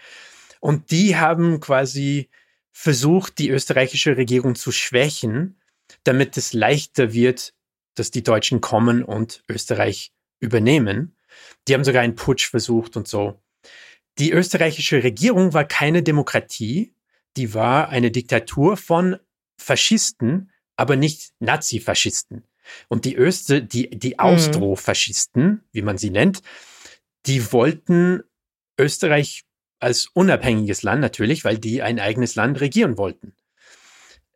Und 0.60 0.90
die 0.90 1.16
haben 1.16 1.60
quasi 1.60 2.28
versucht, 2.72 3.38
die 3.38 3.48
österreichische 3.48 4.16
Regierung 4.16 4.54
zu 4.54 4.72
schwächen, 4.72 5.60
damit 6.04 6.36
es 6.36 6.52
leichter 6.52 7.12
wird, 7.12 7.54
dass 7.94 8.10
die 8.10 8.22
Deutschen 8.22 8.60
kommen 8.60 9.02
und 9.02 9.42
Österreich 9.48 10.12
übernehmen. 10.40 11.16
Die 11.66 11.74
haben 11.74 11.84
sogar 11.84 12.02
einen 12.02 12.14
Putsch 12.14 12.48
versucht 12.48 12.96
und 12.96 13.08
so. 13.08 13.40
Die 14.18 14.32
österreichische 14.32 15.02
Regierung 15.02 15.52
war 15.52 15.64
keine 15.64 16.02
Demokratie, 16.02 16.94
die 17.36 17.52
war 17.52 17.90
eine 17.90 18.10
Diktatur 18.10 18.76
von 18.76 19.18
Faschisten, 19.58 20.50
aber 20.76 20.96
nicht 20.96 21.32
Nazi-Faschisten. 21.40 22.44
Und 22.88 23.04
die 23.04 23.16
Öste, 23.16 23.62
die, 23.62 23.90
die 23.90 24.10
mhm. 24.10 24.18
Austro-Faschisten, 24.18 25.62
wie 25.72 25.82
man 25.82 25.98
sie 25.98 26.10
nennt, 26.10 26.42
die 27.26 27.52
wollten 27.52 28.22
Österreich 28.78 29.44
als 29.78 30.06
unabhängiges 30.06 30.82
Land 30.82 31.00
natürlich, 31.00 31.44
weil 31.44 31.58
die 31.58 31.82
ein 31.82 32.00
eigenes 32.00 32.34
Land 32.34 32.60
regieren 32.60 32.96
wollten. 32.96 33.34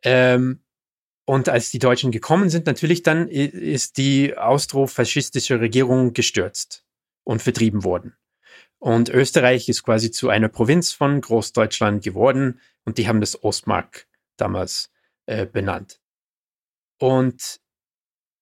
Ähm, 0.03 0.61
und 1.25 1.49
als 1.49 1.71
die 1.71 1.79
Deutschen 1.79 2.11
gekommen 2.11 2.49
sind, 2.49 2.65
natürlich 2.65 3.03
dann 3.03 3.27
ist 3.27 3.97
die 3.97 4.37
austrofaschistische 4.37 5.59
Regierung 5.59 6.13
gestürzt 6.13 6.85
und 7.23 7.41
vertrieben 7.41 7.83
worden. 7.83 8.15
Und 8.79 9.09
Österreich 9.09 9.69
ist 9.69 9.83
quasi 9.83 10.09
zu 10.09 10.29
einer 10.29 10.49
Provinz 10.49 10.91
von 10.91 11.21
Großdeutschland 11.21 12.03
geworden 12.03 12.59
und 12.83 12.97
die 12.97 13.07
haben 13.07 13.21
das 13.21 13.43
Ostmark 13.43 14.07
damals 14.37 14.91
äh, 15.27 15.45
benannt. 15.45 16.01
Und 16.99 17.61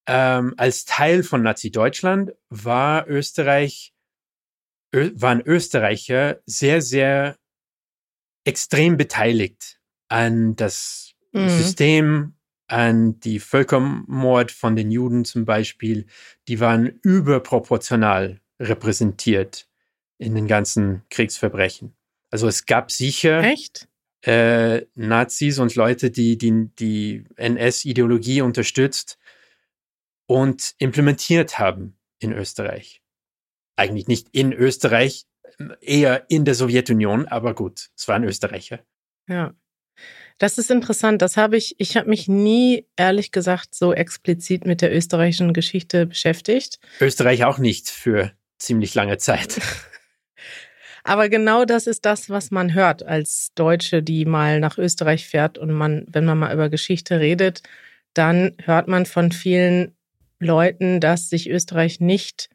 ähm, 0.07 0.53
als 0.57 0.85
Teil 0.85 1.23
von 1.23 1.43
Nazi-Deutschland 1.43 2.33
war 2.49 3.07
Österreich, 3.07 3.93
Ö 4.95 5.11
waren 5.13 5.41
Österreicher 5.41 6.41
sehr, 6.45 6.81
sehr 6.81 7.37
extrem 8.45 8.97
beteiligt 8.97 9.79
an 10.07 10.55
das 10.55 11.13
mhm. 11.31 11.49
System, 11.49 12.38
an 12.71 13.19
die 13.19 13.39
Völkermord 13.39 14.51
von 14.51 14.75
den 14.75 14.91
Juden 14.91 15.25
zum 15.25 15.45
Beispiel. 15.45 16.05
Die 16.47 16.60
waren 16.60 16.99
überproportional 17.03 18.39
repräsentiert 18.60 19.67
in 20.17 20.36
den 20.36 20.47
ganzen 20.47 21.03
Kriegsverbrechen. 21.10 21.95
Also 22.29 22.47
es 22.47 22.65
gab 22.65 22.91
sicher? 22.91 23.41
Äh, 24.21 24.86
Nazis 24.95 25.60
und 25.60 25.75
Leute, 25.75 26.12
die 26.12 26.38
die, 26.38 26.69
die 26.77 27.23
NS-Ideologie 27.38 28.41
unterstützt 28.41 29.17
und 30.25 30.75
implementiert 30.77 31.58
haben 31.58 31.97
in 32.19 32.34
Österreich. 32.34 33.01
Eigentlich 33.77 34.08
nicht 34.08 34.27
in 34.34 34.51
Österreich, 34.51 35.25
eher 35.82 36.29
in 36.29 36.45
der 36.45 36.53
Sowjetunion, 36.53 37.27
aber 37.27 37.55
gut, 37.55 37.89
es 37.95 38.08
waren 38.08 38.23
Österreicher. 38.23 38.79
Ja. 39.27 39.53
Das 40.39 40.58
ist 40.58 40.71
interessant. 40.71 41.21
Das 41.21 41.38
habe 41.38 41.58
ich, 41.58 41.75
ich 41.80 41.97
habe 41.97 42.10
mich 42.10 42.28
nie, 42.28 42.86
ehrlich 42.95 43.32
gesagt, 43.32 43.75
so 43.75 43.93
explizit 43.93 44.65
mit 44.65 44.82
der 44.82 44.95
österreichischen 44.95 45.54
Geschichte 45.54 46.06
beschäftigt. 46.06 46.80
Österreich 47.02 47.43
auch 47.43 47.58
nicht 47.58 47.89
für 47.89 48.32
ziemlich 48.58 48.95
lange 48.95 49.17
Zeit. 49.17 49.62
Aber 51.04 51.30
genau 51.30 51.65
das 51.65 51.88
ist 51.88 52.06
das, 52.06 52.30
was 52.30 52.52
man 52.52 52.73
hört 52.73 53.04
als 53.04 53.52
Deutsche, 53.56 54.02
die 54.02 54.25
mal 54.25 54.60
nach 54.60 54.78
Österreich 54.78 55.28
fährt 55.28 55.58
und 55.58 55.71
man, 55.71 56.06
wenn 56.10 56.25
man 56.25 56.38
mal 56.39 56.54
über 56.54 56.69
Geschichte 56.69 57.19
redet, 57.19 57.62
dann 58.13 58.56
hört 58.63 58.88
man 58.88 59.06
von 59.06 59.32
vielen 59.32 59.95
Leuten, 60.39 60.99
dass 60.99 61.30
sich 61.30 61.49
Österreich 61.49 61.99
nicht, 61.99 62.49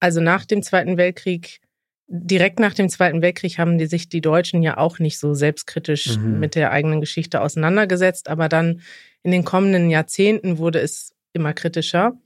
also 0.00 0.20
nach 0.20 0.44
dem 0.44 0.62
Zweiten 0.62 0.96
Weltkrieg, 0.96 1.60
direkt 2.08 2.58
nach 2.58 2.74
dem 2.74 2.88
Zweiten 2.88 3.22
Weltkrieg 3.22 3.58
haben 3.58 3.78
die 3.78 3.86
sich 3.86 4.08
die 4.08 4.22
Deutschen 4.22 4.62
ja 4.62 4.78
auch 4.78 4.98
nicht 4.98 5.18
so 5.18 5.34
selbstkritisch 5.34 6.16
mhm. 6.16 6.40
mit 6.40 6.54
der 6.54 6.72
eigenen 6.72 7.00
Geschichte 7.00 7.40
auseinandergesetzt, 7.40 8.28
aber 8.28 8.48
dann 8.48 8.80
in 9.22 9.30
den 9.30 9.44
kommenden 9.44 9.90
Jahrzehnten 9.90 10.58
wurde 10.58 10.80
es 10.80 11.12
immer 11.34 11.52
kritischer. 11.52 12.18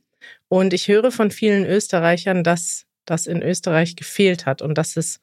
Und 0.48 0.72
ich 0.72 0.86
höre 0.86 1.10
von 1.10 1.32
vielen 1.32 1.66
Österreichern, 1.66 2.44
dass 2.44 2.86
das 3.04 3.26
in 3.26 3.42
Österreich 3.42 3.96
gefehlt 3.96 4.46
hat 4.46 4.62
und 4.62 4.78
dass 4.78 4.96
es 4.96 5.20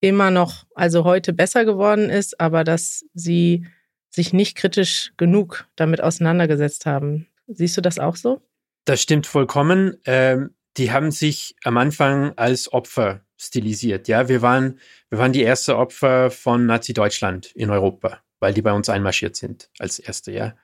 immer 0.00 0.32
noch, 0.32 0.64
also 0.74 1.04
heute 1.04 1.32
besser 1.32 1.64
geworden 1.64 2.10
ist, 2.10 2.40
aber 2.40 2.64
dass 2.64 3.04
sie 3.14 3.66
sich 4.10 4.32
nicht 4.32 4.56
kritisch 4.56 5.12
genug 5.16 5.68
damit 5.76 6.02
auseinandergesetzt 6.02 6.86
haben. 6.86 7.28
Siehst 7.46 7.76
du 7.76 7.80
das 7.80 8.00
auch 8.00 8.16
so? 8.16 8.42
Das 8.84 9.00
stimmt 9.00 9.28
vollkommen. 9.28 9.96
Ähm, 10.04 10.54
die 10.76 10.90
haben 10.90 11.12
sich 11.12 11.54
am 11.62 11.76
Anfang 11.76 12.32
als 12.36 12.72
Opfer 12.72 13.20
stilisiert. 13.42 14.08
Ja, 14.08 14.28
wir 14.28 14.42
waren, 14.42 14.78
wir 15.08 15.18
waren 15.18 15.32
die 15.32 15.42
erste 15.42 15.76
Opfer 15.76 16.30
von 16.30 16.66
Nazi-Deutschland 16.66 17.52
in 17.54 17.70
Europa, 17.70 18.20
weil 18.40 18.54
die 18.54 18.62
bei 18.62 18.72
uns 18.72 18.88
einmarschiert 18.88 19.36
sind 19.36 19.70
als 19.78 19.98
erste, 19.98 20.32
ja. 20.32 20.54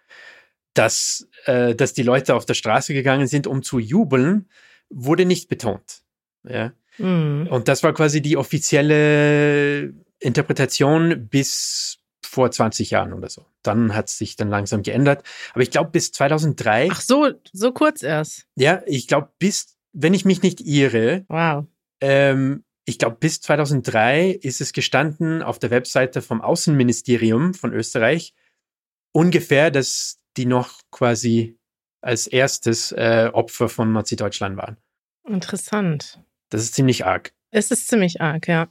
Dass, 0.75 1.29
äh, 1.47 1.75
dass 1.75 1.93
die 1.93 2.03
Leute 2.03 2.35
auf 2.35 2.47
der 2.47 2.55
Straße 2.55 2.95
gegangen 2.95 3.27
sind, 3.27 3.47
um 3.47 3.63
zu 3.63 3.79
jubeln, 3.79 4.49
wurde 4.91 5.25
nicht 5.25 5.49
betont. 5.49 6.03
Ja. 6.49 6.73
Mhm. 6.99 7.49
Und 7.51 7.69
das 7.69 7.83
war 7.83 7.93
quasi 7.93 8.21
die 8.23 8.37
offizielle 8.37 9.93
Interpretation 10.21 11.29
bis 11.29 11.99
vor 12.25 12.51
20 12.51 12.91
Jahren 12.91 13.13
oder 13.13 13.29
so. 13.29 13.47
Dann 13.63 13.95
hat 13.95 14.09
es 14.09 14.19
sich 14.19 14.37
dann 14.37 14.49
langsam 14.49 14.83
geändert. 14.83 15.25
Aber 15.53 15.63
ich 15.63 15.71
glaube, 15.71 15.91
bis 15.91 16.13
2003. 16.13 16.89
Ach 16.91 17.01
so, 17.01 17.31
so 17.53 17.73
kurz 17.73 18.03
erst. 18.03 18.47
Ja, 18.55 18.83
ich 18.87 19.09
glaube, 19.09 19.31
bis, 19.39 19.77
wenn 19.93 20.15
ich 20.15 20.25
mich 20.25 20.43
nicht 20.43 20.61
irre. 20.61 21.25
Wow. 21.29 21.65
Ähm, 22.01 22.65
ich 22.89 22.99
glaube, 22.99 23.17
bis 23.21 23.43
2003 23.43 24.31
ist 24.31 24.63
es 24.63 24.73
gestanden 24.73 25.43
auf 25.43 25.59
der 25.59 25.71
Webseite 25.71 26.23
vom 26.23 26.41
Außenministerium 26.41 27.53
von 27.53 27.75
Österreich 27.75 28.35
ungefähr, 29.13 29.71
dass 29.71 30.19
die 30.39 30.47
noch 30.47 30.81
quasi 30.91 31.59
als 32.01 32.27
erstes 32.27 32.93
äh, 32.93 33.29
Opfer 33.33 33.69
von 33.69 33.93
Nazi-Deutschland 33.93 34.57
waren. 34.57 34.79
Interessant. 35.27 36.23
Das 36.49 36.63
ist 36.63 36.75
ziemlich 36.75 37.05
arg. 37.05 37.35
Es 37.51 37.71
ist 37.71 37.89
ziemlich 37.89 38.23
arg, 38.23 38.49
ja. 38.49 38.69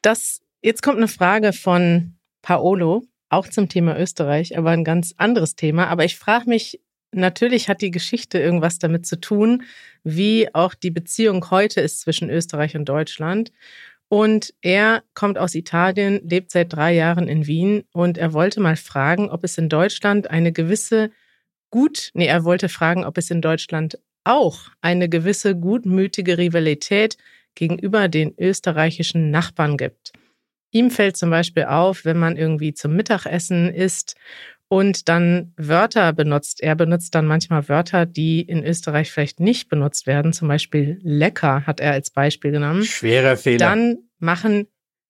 Das, 0.00 0.40
jetzt 0.62 0.82
kommt 0.82 0.98
eine 0.98 1.08
Frage 1.08 1.52
von 1.52 2.18
Paolo, 2.42 3.02
auch 3.30 3.48
zum 3.48 3.68
Thema 3.68 3.98
Österreich, 3.98 4.56
aber 4.56 4.70
ein 4.70 4.84
ganz 4.84 5.14
anderes 5.16 5.56
Thema. 5.56 5.88
Aber 5.88 6.04
ich 6.04 6.16
frage 6.16 6.48
mich, 6.48 6.80
natürlich 7.12 7.68
hat 7.68 7.82
die 7.82 7.90
Geschichte 7.90 8.38
irgendwas 8.38 8.78
damit 8.78 9.06
zu 9.06 9.20
tun, 9.20 9.62
wie 10.04 10.54
auch 10.54 10.74
die 10.74 10.90
Beziehung 10.90 11.50
heute 11.50 11.80
ist 11.80 12.00
zwischen 12.00 12.30
Österreich 12.30 12.76
und 12.76 12.88
Deutschland. 12.88 13.52
Und 14.08 14.54
er 14.62 15.02
kommt 15.14 15.36
aus 15.36 15.54
Italien, 15.54 16.20
lebt 16.26 16.50
seit 16.50 16.72
drei 16.72 16.94
Jahren 16.94 17.28
in 17.28 17.46
Wien 17.46 17.84
und 17.92 18.16
er 18.16 18.32
wollte 18.32 18.60
mal 18.60 18.76
fragen, 18.76 19.28
ob 19.28 19.44
es 19.44 19.58
in 19.58 19.68
Deutschland 19.68 20.30
eine 20.30 20.50
gewisse 20.50 21.10
gut, 21.70 22.10
nee, 22.14 22.26
er 22.26 22.44
wollte 22.44 22.70
fragen, 22.70 23.04
ob 23.04 23.18
es 23.18 23.30
in 23.30 23.42
Deutschland 23.42 23.98
auch 24.24 24.70
eine 24.80 25.08
gewisse 25.08 25.54
gutmütige 25.56 26.38
Rivalität 26.38 27.18
gegenüber 27.54 28.08
den 28.08 28.34
österreichischen 28.38 29.30
Nachbarn 29.30 29.76
gibt. 29.76 30.12
Ihm 30.70 30.90
fällt 30.90 31.16
zum 31.16 31.30
Beispiel 31.30 31.64
auf, 31.64 32.04
wenn 32.04 32.18
man 32.18 32.36
irgendwie 32.36 32.74
zum 32.74 32.94
Mittagessen 32.94 33.72
isst 33.72 34.16
und 34.68 35.08
dann 35.08 35.54
Wörter 35.56 36.12
benutzt. 36.12 36.62
Er 36.62 36.74
benutzt 36.74 37.14
dann 37.14 37.26
manchmal 37.26 37.68
Wörter, 37.68 38.04
die 38.04 38.42
in 38.42 38.64
Österreich 38.64 39.10
vielleicht 39.10 39.40
nicht 39.40 39.68
benutzt 39.68 40.06
werden. 40.06 40.32
Zum 40.32 40.48
Beispiel 40.48 40.98
lecker 41.02 41.66
hat 41.66 41.80
er 41.80 41.92
als 41.92 42.10
Beispiel 42.10 42.50
genommen. 42.50 42.84
Schwerer 42.84 43.36
Fehler. 43.36 43.58
Dann 43.58 43.98
machen, 44.18 44.66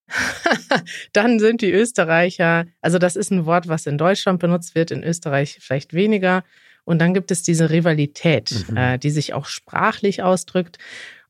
dann 1.13 1.41
sind 1.41 1.61
die 1.61 1.73
Österreicher, 1.73 2.67
also 2.81 2.99
das 2.99 3.17
ist 3.17 3.33
ein 3.33 3.47
Wort, 3.47 3.67
was 3.67 3.87
in 3.87 3.99
Deutschland 3.99 4.39
benutzt 4.39 4.77
wird, 4.77 4.93
in 4.93 5.03
Österreich 5.03 5.59
vielleicht 5.61 5.93
weniger. 5.93 6.45
Und 6.85 7.01
dann 7.01 7.13
gibt 7.13 7.31
es 7.31 7.43
diese 7.43 7.69
Rivalität, 7.69 8.65
mhm. 8.71 8.77
äh, 8.77 8.99
die 8.99 9.11
sich 9.11 9.35
auch 9.35 9.47
sprachlich 9.47 10.23
ausdrückt. 10.23 10.79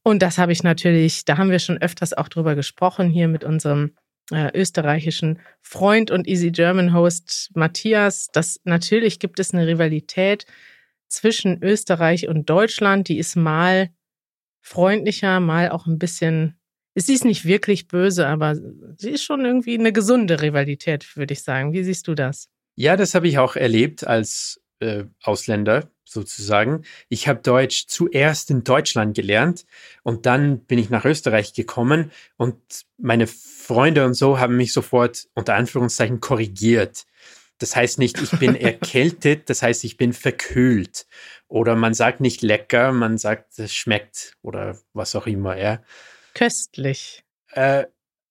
Und 0.02 0.22
das 0.22 0.38
habe 0.38 0.52
ich 0.52 0.62
natürlich, 0.62 1.24
da 1.24 1.38
haben 1.38 1.50
wir 1.50 1.58
schon 1.58 1.78
öfters 1.78 2.12
auch 2.12 2.28
drüber 2.28 2.54
gesprochen 2.54 3.10
hier 3.10 3.26
mit 3.26 3.42
unserem 3.42 3.92
äh, 4.30 4.50
österreichischen 4.58 5.40
Freund 5.60 6.10
und 6.10 6.28
Easy 6.28 6.50
German 6.50 6.92
Host 6.94 7.50
Matthias. 7.54 8.28
Das 8.32 8.60
natürlich 8.64 9.18
gibt 9.18 9.40
es 9.40 9.52
eine 9.52 9.66
Rivalität 9.66 10.46
zwischen 11.08 11.62
Österreich 11.62 12.28
und 12.28 12.48
Deutschland. 12.50 13.08
Die 13.08 13.18
ist 13.18 13.36
mal 13.36 13.90
freundlicher, 14.60 15.40
mal 15.40 15.70
auch 15.70 15.86
ein 15.86 15.98
bisschen. 15.98 16.58
Sie 16.94 17.14
ist 17.14 17.24
nicht 17.24 17.44
wirklich 17.44 17.86
böse, 17.86 18.26
aber 18.26 18.56
sie 18.96 19.10
ist 19.10 19.22
schon 19.22 19.44
irgendwie 19.44 19.78
eine 19.78 19.92
gesunde 19.92 20.42
Rivalität, 20.42 21.16
würde 21.16 21.32
ich 21.32 21.42
sagen. 21.42 21.72
Wie 21.72 21.84
siehst 21.84 22.08
du 22.08 22.14
das? 22.14 22.48
Ja, 22.74 22.96
das 22.96 23.14
habe 23.14 23.28
ich 23.28 23.38
auch 23.38 23.56
erlebt 23.56 24.06
als 24.06 24.60
äh, 24.80 25.04
Ausländer 25.22 25.90
sozusagen. 26.10 26.82
Ich 27.08 27.28
habe 27.28 27.40
Deutsch 27.40 27.86
zuerst 27.86 28.50
in 28.50 28.64
Deutschland 28.64 29.14
gelernt 29.14 29.66
und 30.02 30.26
dann 30.26 30.60
bin 30.60 30.78
ich 30.78 30.90
nach 30.90 31.04
Österreich 31.04 31.52
gekommen 31.52 32.10
und 32.36 32.56
meine 32.96 33.26
Freunde 33.26 34.04
und 34.04 34.14
so 34.14 34.38
haben 34.38 34.56
mich 34.56 34.72
sofort 34.72 35.28
unter 35.34 35.54
Anführungszeichen 35.54 36.20
korrigiert. 36.20 37.04
Das 37.58 37.74
heißt 37.74 37.98
nicht, 37.98 38.20
ich 38.20 38.30
bin 38.38 38.54
erkältet, 38.56 39.50
das 39.50 39.62
heißt, 39.62 39.84
ich 39.84 39.96
bin 39.96 40.12
verkühlt. 40.12 41.06
Oder 41.48 41.76
man 41.76 41.94
sagt 41.94 42.20
nicht 42.20 42.42
lecker, 42.42 42.92
man 42.92 43.18
sagt, 43.18 43.58
es 43.58 43.74
schmeckt 43.74 44.36
oder 44.42 44.78
was 44.92 45.16
auch 45.16 45.26
immer, 45.26 45.56
ja. 45.56 45.82
Köstlich. 46.34 47.24
Äh, 47.50 47.86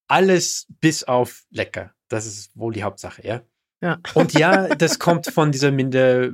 alles 0.08 0.68
bis 0.80 1.04
auf 1.04 1.46
lecker. 1.50 1.94
Das 2.08 2.26
ist 2.26 2.52
wohl 2.56 2.74
die 2.74 2.84
Hauptsache, 2.84 3.26
ja. 3.28 3.42
Ja. 3.82 4.00
Und 4.16 4.34
ja, 4.34 4.68
das 4.76 4.98
kommt 4.98 5.28
von 5.28 5.52
dieser 5.52 5.72
Minder, 5.72 6.24
äh, 6.24 6.32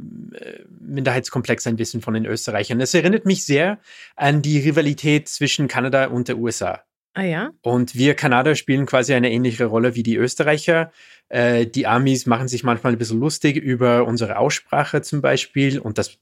Minderheitskomplex 0.79 1.67
ein 1.67 1.75
bisschen 1.75 2.01
von 2.01 2.13
den 2.13 2.25
Österreichern. 2.25 2.79
Es 2.79 2.93
erinnert 2.93 3.25
mich 3.25 3.45
sehr 3.45 3.79
an 4.15 4.41
die 4.41 4.59
Rivalität 4.59 5.27
zwischen 5.27 5.67
Kanada 5.67 6.05
und 6.05 6.27
der 6.27 6.37
USA. 6.37 6.83
Ah 7.13 7.23
ja? 7.23 7.51
Und 7.61 7.95
wir 7.95 8.15
Kanadier 8.15 8.55
spielen 8.55 8.85
quasi 8.85 9.13
eine 9.13 9.31
ähnliche 9.31 9.65
Rolle 9.65 9.95
wie 9.95 10.03
die 10.03 10.15
Österreicher. 10.15 10.91
Äh, 11.29 11.67
die 11.67 11.85
Amis 11.85 12.25
machen 12.25 12.47
sich 12.47 12.63
manchmal 12.63 12.93
ein 12.93 12.97
bisschen 12.97 13.19
lustig 13.19 13.57
über 13.57 14.05
unsere 14.05 14.37
Aussprache 14.37 15.01
zum 15.01 15.21
Beispiel. 15.21 15.79
Und 15.79 15.97
das 15.97 16.17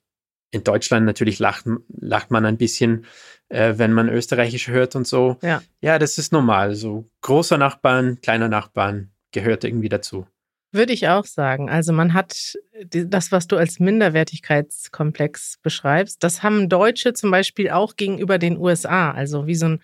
in 0.52 0.64
Deutschland 0.64 1.06
natürlich 1.06 1.40
lacht, 1.40 1.66
lacht 1.88 2.30
man 2.30 2.46
ein 2.46 2.58
bisschen, 2.58 3.06
äh, 3.48 3.76
wenn 3.78 3.94
man 3.94 4.10
Österreichisch 4.10 4.68
hört 4.68 4.96
und 4.96 5.08
so. 5.08 5.38
Ja. 5.42 5.62
ja, 5.80 5.98
das 5.98 6.18
ist 6.18 6.34
normal. 6.34 6.76
So 6.76 7.10
großer 7.22 7.58
Nachbarn, 7.58 8.20
kleiner 8.22 8.50
Nachbarn 8.50 9.12
gehört 9.32 9.64
irgendwie 9.64 9.90
dazu. 9.90 10.28
Würde 10.74 10.94
ich 10.94 11.10
auch 11.10 11.26
sagen. 11.26 11.70
Also 11.70 11.92
man 11.92 12.14
hat 12.14 12.58
das, 12.86 13.32
was 13.32 13.48
du 13.48 13.58
als 13.58 13.80
Minderwertigkeitskomplex 13.80 15.60
beschreibst, 15.62 16.24
das 16.24 16.44
haben 16.44 16.70
Deutsche 16.70 17.14
zum 17.14 17.30
Beispiel 17.30 17.70
auch 17.72 17.98
gegenüber 17.98 18.38
den 18.38 18.58
USA. 18.58 19.12
Also 19.12 19.48
wie 19.48 19.56
so 19.56 19.66
ein 19.68 19.82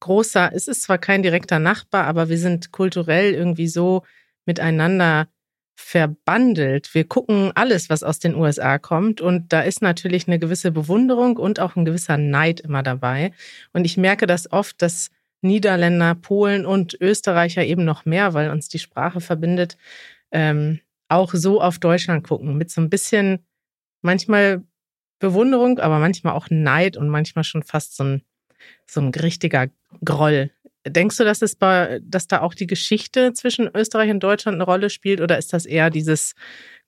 großer, 0.00 0.50
es 0.52 0.68
ist 0.68 0.82
zwar 0.82 0.98
kein 0.98 1.22
direkter 1.22 1.58
Nachbar, 1.58 2.04
aber 2.04 2.28
wir 2.28 2.38
sind 2.38 2.70
kulturell 2.70 3.32
irgendwie 3.32 3.68
so 3.68 4.02
miteinander 4.44 5.28
verbandelt. 5.74 6.94
Wir 6.94 7.04
gucken 7.04 7.52
alles, 7.54 7.88
was 7.88 8.02
aus 8.02 8.18
den 8.18 8.34
USA 8.34 8.78
kommt 8.78 9.20
und 9.20 9.52
da 9.52 9.60
ist 9.60 9.82
natürlich 9.82 10.26
eine 10.26 10.38
gewisse 10.38 10.70
Bewunderung 10.70 11.36
und 11.36 11.60
auch 11.60 11.76
ein 11.76 11.84
gewisser 11.84 12.18
Neid 12.18 12.60
immer 12.60 12.82
dabei. 12.82 13.32
Und 13.72 13.84
ich 13.84 13.96
merke 13.96 14.26
das 14.26 14.50
oft, 14.52 14.80
dass 14.82 15.10
Niederländer, 15.42 16.14
Polen 16.14 16.64
und 16.66 16.96
Österreicher 17.00 17.64
eben 17.64 17.84
noch 17.84 18.04
mehr, 18.04 18.34
weil 18.34 18.50
uns 18.50 18.68
die 18.68 18.78
Sprache 18.78 19.20
verbindet, 19.20 19.76
ähm, 20.36 20.80
auch 21.08 21.32
so 21.32 21.62
auf 21.62 21.78
Deutschland 21.78 22.26
gucken, 22.26 22.58
mit 22.58 22.70
so 22.70 22.82
ein 22.82 22.90
bisschen 22.90 23.46
manchmal 24.02 24.62
Bewunderung, 25.18 25.78
aber 25.78 25.98
manchmal 25.98 26.34
auch 26.34 26.48
Neid 26.50 26.98
und 26.98 27.08
manchmal 27.08 27.42
schon 27.42 27.62
fast 27.62 27.96
so 27.96 28.04
ein, 28.04 28.22
so 28.86 29.00
ein 29.00 29.08
richtiger 29.08 29.68
Groll. 30.04 30.50
Denkst 30.86 31.16
du, 31.16 31.24
dass, 31.24 31.40
es 31.40 31.56
bei, 31.56 32.00
dass 32.02 32.28
da 32.28 32.42
auch 32.42 32.52
die 32.52 32.66
Geschichte 32.66 33.32
zwischen 33.32 33.70
Österreich 33.74 34.10
und 34.10 34.20
Deutschland 34.20 34.56
eine 34.56 34.64
Rolle 34.64 34.90
spielt 34.90 35.22
oder 35.22 35.38
ist 35.38 35.54
das 35.54 35.64
eher 35.64 35.88
dieses 35.88 36.34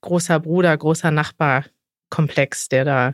großer 0.01 0.39
Bruder, 0.39 0.77
großer 0.77 1.09
Nachbar-Komplex, 1.09 2.69
der 2.69 2.85
da 2.85 3.13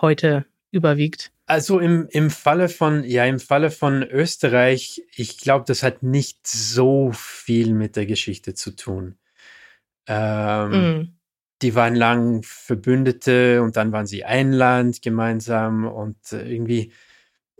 heute 0.00 0.46
überwiegt? 0.70 1.32
Also 1.46 1.80
im, 1.80 2.06
im 2.10 2.30
Falle 2.30 2.68
von, 2.68 3.02
ja, 3.02 3.26
im 3.26 3.40
Falle 3.40 3.72
von 3.72 4.04
Österreich, 4.04 5.02
ich 5.16 5.38
glaube, 5.38 5.64
das 5.66 5.82
hat 5.82 6.04
nicht 6.04 6.46
so 6.46 7.10
viel 7.12 7.74
mit 7.74 7.96
der 7.96 8.06
Geschichte 8.06 8.54
zu 8.54 8.70
tun. 8.76 9.18
Ähm, 10.06 10.70
mm. 10.70 11.18
Die 11.62 11.74
waren 11.74 11.94
lang 11.94 12.42
Verbündete 12.42 13.62
und 13.62 13.76
dann 13.76 13.92
waren 13.92 14.06
sie 14.06 14.24
ein 14.24 14.52
Land 14.52 15.00
gemeinsam 15.02 15.86
und 15.86 16.32
äh, 16.32 16.52
irgendwie, 16.52 16.92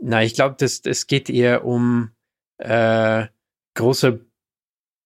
na, 0.01 0.23
ich 0.25 0.35
glaube, 0.35 0.57
das 0.59 1.07
geht 1.07 1.31
eher 1.31 1.65
um 1.65 2.11
äh, 2.59 3.27
große 3.75 4.27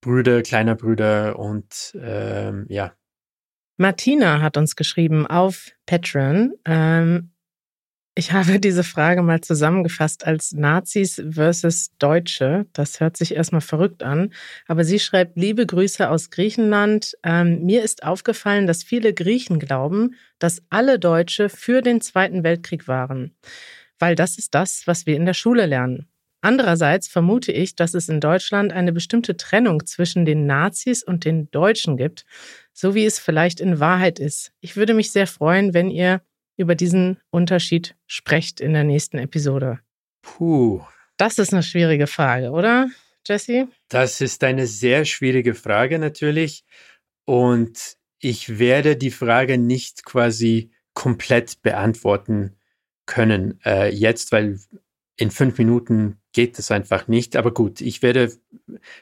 Brüder, 0.00 0.42
kleiner 0.42 0.74
Brüder 0.74 1.38
und 1.38 1.96
ähm, 2.00 2.66
ja. 2.68 2.92
Martina 3.76 4.40
hat 4.40 4.56
uns 4.56 4.76
geschrieben 4.76 5.26
auf 5.26 5.72
Patreon. 5.84 6.54
Ähm, 6.64 7.32
ich 8.18 8.32
habe 8.32 8.58
diese 8.58 8.82
Frage 8.82 9.22
mal 9.22 9.42
zusammengefasst 9.42 10.26
als 10.26 10.52
Nazis 10.52 11.22
versus 11.30 11.90
Deutsche. 11.98 12.64
Das 12.72 12.98
hört 12.98 13.16
sich 13.16 13.34
erstmal 13.34 13.60
verrückt 13.60 14.02
an. 14.02 14.32
Aber 14.66 14.84
sie 14.84 14.98
schreibt, 14.98 15.36
liebe 15.36 15.66
Grüße 15.66 16.08
aus 16.08 16.30
Griechenland. 16.30 17.14
Ähm, 17.22 17.62
mir 17.62 17.84
ist 17.84 18.04
aufgefallen, 18.04 18.66
dass 18.66 18.82
viele 18.82 19.12
Griechen 19.12 19.58
glauben, 19.58 20.14
dass 20.38 20.62
alle 20.70 20.98
Deutsche 20.98 21.50
für 21.50 21.82
den 21.82 22.00
Zweiten 22.00 22.42
Weltkrieg 22.42 22.88
waren. 22.88 23.36
Weil 23.98 24.14
das 24.14 24.38
ist 24.38 24.54
das, 24.54 24.86
was 24.86 25.04
wir 25.04 25.14
in 25.14 25.26
der 25.26 25.34
Schule 25.34 25.66
lernen. 25.66 26.08
Andererseits 26.40 27.08
vermute 27.08 27.52
ich, 27.52 27.76
dass 27.76 27.92
es 27.92 28.08
in 28.08 28.20
Deutschland 28.20 28.72
eine 28.72 28.92
bestimmte 28.92 29.36
Trennung 29.36 29.84
zwischen 29.84 30.24
den 30.24 30.46
Nazis 30.46 31.02
und 31.02 31.26
den 31.26 31.50
Deutschen 31.50 31.98
gibt, 31.98 32.24
so 32.72 32.94
wie 32.94 33.04
es 33.04 33.18
vielleicht 33.18 33.60
in 33.60 33.78
Wahrheit 33.78 34.18
ist. 34.18 34.52
Ich 34.60 34.76
würde 34.76 34.94
mich 34.94 35.10
sehr 35.10 35.26
freuen, 35.26 35.74
wenn 35.74 35.90
ihr 35.90 36.22
über 36.56 36.74
diesen 36.74 37.18
Unterschied 37.30 37.96
sprecht 38.06 38.60
in 38.60 38.72
der 38.72 38.84
nächsten 38.84 39.18
Episode? 39.18 39.80
Puh. 40.22 40.82
Das 41.16 41.38
ist 41.38 41.52
eine 41.52 41.62
schwierige 41.62 42.06
Frage, 42.06 42.50
oder, 42.50 42.88
Jesse? 43.26 43.68
Das 43.88 44.20
ist 44.20 44.44
eine 44.44 44.66
sehr 44.66 45.04
schwierige 45.04 45.54
Frage 45.54 45.98
natürlich. 45.98 46.64
Und 47.24 47.96
ich 48.18 48.58
werde 48.58 48.96
die 48.96 49.10
Frage 49.10 49.58
nicht 49.58 50.04
quasi 50.04 50.70
komplett 50.94 51.62
beantworten 51.62 52.56
können 53.06 53.60
äh, 53.64 53.94
jetzt, 53.94 54.32
weil 54.32 54.58
in 55.16 55.30
fünf 55.30 55.58
Minuten 55.58 56.18
geht 56.32 56.58
es 56.58 56.70
einfach 56.70 57.08
nicht. 57.08 57.36
Aber 57.36 57.52
gut, 57.52 57.80
ich 57.80 58.02
werde 58.02 58.32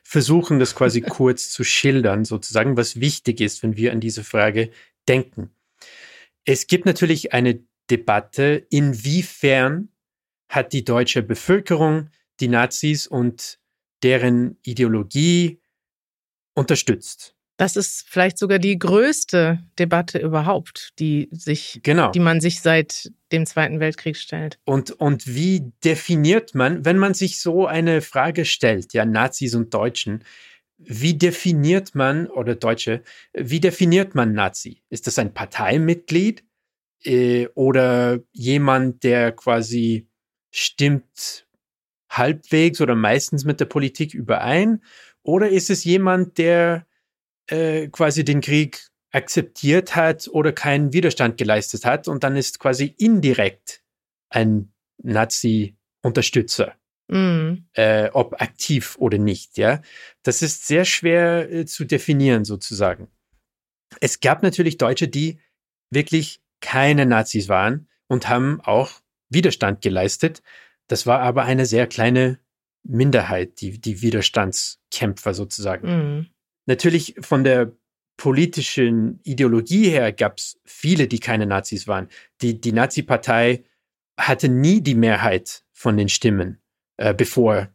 versuchen, 0.03 0.59
das 0.59 0.75
quasi 0.75 1.01
kurz 1.03 1.51
zu 1.51 1.65
schildern, 1.65 2.25
sozusagen, 2.25 2.77
was 2.77 3.01
wichtig 3.01 3.41
ist, 3.41 3.63
wenn 3.63 3.77
wir 3.77 3.93
an 3.93 4.01
diese 4.01 4.25
Frage 4.25 4.71
denken. 5.09 5.51
Es 6.45 6.67
gibt 6.67 6.87
natürlich 6.87 7.33
eine 7.33 7.61
Debatte, 7.91 8.67
inwiefern 8.71 9.89
hat 10.49 10.73
die 10.73 10.85
deutsche 10.85 11.23
Bevölkerung 11.23 12.11
die 12.41 12.49
Nazis 12.49 13.07
und 13.07 13.59
deren 14.03 14.59
Ideologie 14.63 15.61
unterstützt. 16.55 17.35
Das 17.57 17.77
ist 17.77 18.05
vielleicht 18.09 18.37
sogar 18.37 18.59
die 18.59 18.79
größte 18.79 19.61
Debatte 19.79 20.19
überhaupt, 20.19 20.93
die 20.99 21.29
sich, 21.31 21.81
genau. 21.85 22.11
die 22.11 22.21
man 22.21 22.41
sich 22.41 22.61
seit 22.61 23.13
dem 23.31 23.47
Zweiten 23.47 23.79
Weltkrieg 23.79 24.17
stellt. 24.17 24.59
Und, 24.65 24.91
und 24.91 25.33
wie 25.33 25.73
definiert 25.85 26.55
man, 26.57 26.85
wenn 26.85 26.99
man 26.99 27.15
sich 27.15 27.41
so 27.41 27.67
eine 27.67 28.01
Frage 28.01 28.45
stellt, 28.45 28.93
ja, 28.93 29.05
Nazis 29.05 29.55
und 29.55 29.73
Deutschen, 29.73 30.25
wie 30.79 31.15
definiert 31.15 31.95
man, 31.95 32.27
oder 32.29 32.55
Deutsche, 32.55 33.03
wie 33.33 33.61
definiert 33.61 34.15
man 34.15 34.33
Nazi? 34.33 34.83
Ist 34.91 35.07
das 35.07 35.19
ein 35.19 35.33
Parteimitglied 35.33 36.45
äh, 37.05 37.49
oder 37.55 38.21
jemand, 38.33 39.05
der 39.05 39.33
quasi 39.33 40.09
stimmt 40.51 41.47
halbwegs 42.11 42.81
oder 42.81 42.95
meistens 42.95 43.45
mit 43.45 43.61
der 43.61 43.67
Politik 43.67 44.15
überein? 44.15 44.83
Oder 45.23 45.49
ist 45.49 45.71
es 45.71 45.85
jemand, 45.85 46.39
der 46.39 46.87
äh, 47.49 47.89
quasi 47.89 48.25
den 48.25 48.41
Krieg 48.41 48.89
akzeptiert 49.11 49.95
hat 49.95 50.29
oder 50.29 50.53
keinen 50.53 50.93
Widerstand 50.93 51.39
geleistet 51.39 51.85
hat 51.85 52.09
und 52.09 52.25
dann 52.25 52.37
ist 52.37 52.59
quasi 52.59 52.95
indirekt 52.99 53.83
ein 54.29 54.73
Nazi-Unterstützer? 55.03 56.75
Mm. 57.09 57.67
Äh, 57.75 58.09
ob 58.13 58.41
aktiv 58.41 58.97
oder 58.99 59.19
nicht, 59.19 59.59
ja. 59.59 59.83
Das 60.23 60.43
ist 60.43 60.67
sehr 60.67 60.85
schwer 60.85 61.51
äh, 61.51 61.67
zu 61.67 61.85
definieren, 61.85 62.45
sozusagen. 62.45 63.09
Es 64.01 64.21
gab 64.21 64.43
natürlich 64.43 64.79
Deutsche, 64.79 65.09
die 65.09 65.39
wirklich 65.91 66.41
keine 66.61 67.07
Nazis 67.07 67.49
waren 67.49 67.89
und 68.09 68.29
haben 68.29 68.61
auch 68.63 68.91
Widerstand 69.29 69.83
geleistet. 69.83 70.43
Das 70.89 71.07
war 71.07 71.21
aber 71.21 71.45
eine 71.45 71.67
sehr 71.67 71.87
kleine 71.87 72.39
Minderheit, 72.83 73.61
die, 73.61 73.81
die 73.81 74.03
Widerstandskämpfer 74.03 75.35
sozusagen. 75.35 75.89
Mm. 75.89 76.27
Natürlich 76.67 77.17
von 77.21 77.45
der 77.45 77.73
politischen 78.17 79.21
Ideologie 79.25 79.91
her 79.91 80.13
gab 80.13 80.39
es 80.39 80.61
viele, 80.65 81.09
die 81.09 81.19
keine 81.19 81.47
Nazis 81.47 81.87
waren. 81.89 82.09
Die, 82.41 82.61
die 82.61 82.73
Nazi-Partei 82.73 83.65
hatte 84.17 84.49
nie 84.49 84.81
die 84.81 84.95
Mehrheit 84.95 85.65
von 85.73 85.97
den 85.97 86.09
Stimmen 86.09 86.61
äh, 86.97 87.15
bevor 87.15 87.69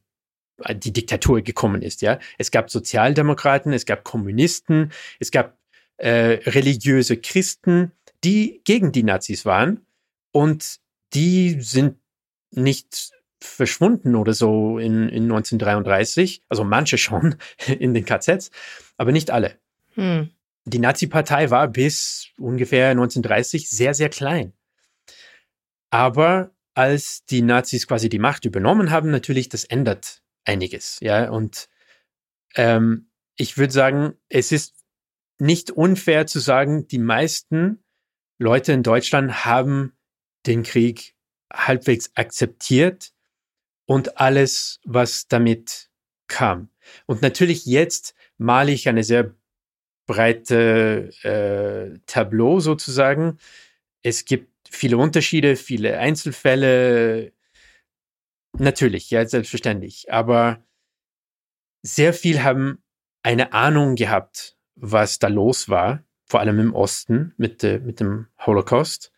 die 0.73 0.93
Diktatur 0.93 1.41
gekommen 1.41 1.81
ist. 1.81 2.01
Ja, 2.01 2.19
es 2.37 2.51
gab 2.51 2.69
Sozialdemokraten, 2.69 3.73
es 3.73 3.85
gab 3.85 4.03
Kommunisten, 4.03 4.91
es 5.19 5.31
gab 5.31 5.57
äh, 5.97 6.39
religiöse 6.45 7.17
Christen, 7.17 7.91
die 8.23 8.61
gegen 8.65 8.91
die 8.91 9.03
Nazis 9.03 9.45
waren 9.45 9.85
und 10.31 10.79
die 11.13 11.61
sind 11.61 11.97
nicht 12.51 13.11
verschwunden 13.41 14.15
oder 14.15 14.33
so 14.33 14.79
in, 14.79 15.07
in 15.09 15.23
1933, 15.23 16.43
also 16.49 16.63
manche 16.63 16.97
schon 16.97 17.35
in 17.79 17.93
den 17.93 18.05
KZs, 18.05 18.51
aber 18.97 19.11
nicht 19.11 19.31
alle. 19.31 19.57
Hm. 19.95 20.29
Die 20.65 20.79
Nazi-Partei 20.79 21.49
war 21.49 21.67
bis 21.67 22.27
ungefähr 22.37 22.89
1930 22.89 23.69
sehr, 23.69 23.93
sehr 23.93 24.09
klein. 24.09 24.53
Aber 25.89 26.51
als 26.79 27.25
die 27.25 27.41
Nazis 27.41 27.87
quasi 27.87 28.07
die 28.07 28.19
Macht 28.19 28.45
übernommen 28.45 28.89
haben, 28.89 29.11
natürlich, 29.11 29.49
das 29.49 29.65
ändert 29.65 30.23
einiges. 30.45 30.97
Ja, 31.01 31.29
und 31.29 31.67
ähm, 32.55 33.09
ich 33.35 33.57
würde 33.57 33.73
sagen, 33.73 34.13
es 34.29 34.53
ist 34.53 34.85
nicht 35.39 35.71
unfair 35.71 36.25
zu 36.25 36.39
sagen, 36.39 36.87
die 36.87 36.97
meisten 36.97 37.83
Leute 38.37 38.71
in 38.71 38.81
Deutschland 38.81 39.43
haben 39.43 39.91
den 40.45 40.63
Krieg 40.63 41.17
halbwegs 41.51 42.11
akzeptiert 42.15 43.11
und 43.85 44.17
alles, 44.17 44.79
was 44.85 45.27
damit 45.27 45.89
kam. 46.27 46.69
Und 47.05 47.21
natürlich 47.21 47.65
jetzt 47.65 48.15
male 48.37 48.71
ich 48.71 48.87
eine 48.87 49.03
sehr 49.03 49.35
breite 50.07 51.09
äh, 51.23 51.99
Tableau 52.05 52.61
sozusagen. 52.61 53.37
Es 54.01 54.23
gibt 54.23 54.48
viele 54.69 54.97
Unterschiede, 54.97 55.55
viele 55.55 55.99
Einzelfälle. 55.99 57.33
Natürlich, 58.57 59.09
ja, 59.09 59.25
selbstverständlich. 59.27 60.11
Aber 60.11 60.63
sehr 61.81 62.13
viel 62.13 62.43
haben 62.43 62.83
eine 63.23 63.53
Ahnung 63.53 63.95
gehabt, 63.95 64.57
was 64.75 65.19
da 65.19 65.27
los 65.27 65.69
war, 65.69 66.03
vor 66.25 66.39
allem 66.39 66.59
im 66.59 66.73
Osten 66.73 67.33
mit, 67.37 67.63
äh, 67.63 67.79
mit 67.79 67.99
dem 67.99 68.27
Holocaust. 68.39 69.11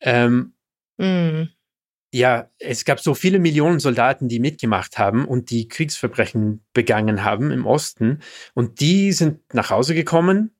Ähm, 0.00 0.54
mm. 0.98 1.44
Ja, 2.12 2.48
es 2.60 2.84
gab 2.84 3.00
so 3.00 3.14
viele 3.14 3.40
Millionen 3.40 3.80
Soldaten, 3.80 4.28
die 4.28 4.38
mitgemacht 4.38 4.98
haben 4.98 5.26
und 5.26 5.50
die 5.50 5.66
Kriegsverbrechen 5.66 6.64
begangen 6.72 7.24
haben 7.24 7.50
im 7.50 7.66
Osten. 7.66 8.20
Und 8.54 8.78
die 8.78 9.10
sind 9.10 9.52
nach 9.52 9.70
Hause 9.70 9.96
gekommen, 9.96 10.54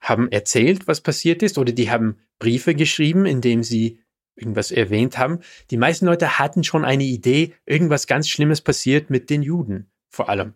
haben 0.00 0.30
erzählt, 0.30 0.86
was 0.86 1.00
passiert 1.00 1.42
ist, 1.42 1.58
oder 1.58 1.72
die 1.72 1.90
haben 1.90 2.18
Briefe 2.38 2.74
geschrieben, 2.74 3.26
in 3.26 3.40
dem 3.40 3.62
sie 3.62 4.00
irgendwas 4.34 4.70
erwähnt 4.70 5.18
haben. 5.18 5.40
Die 5.70 5.76
meisten 5.76 6.06
Leute 6.06 6.38
hatten 6.38 6.64
schon 6.64 6.84
eine 6.84 7.04
Idee, 7.04 7.54
irgendwas 7.66 8.06
ganz 8.06 8.28
Schlimmes 8.28 8.62
passiert 8.62 9.10
mit 9.10 9.28
den 9.30 9.42
Juden, 9.42 9.90
vor 10.08 10.28
allem. 10.28 10.54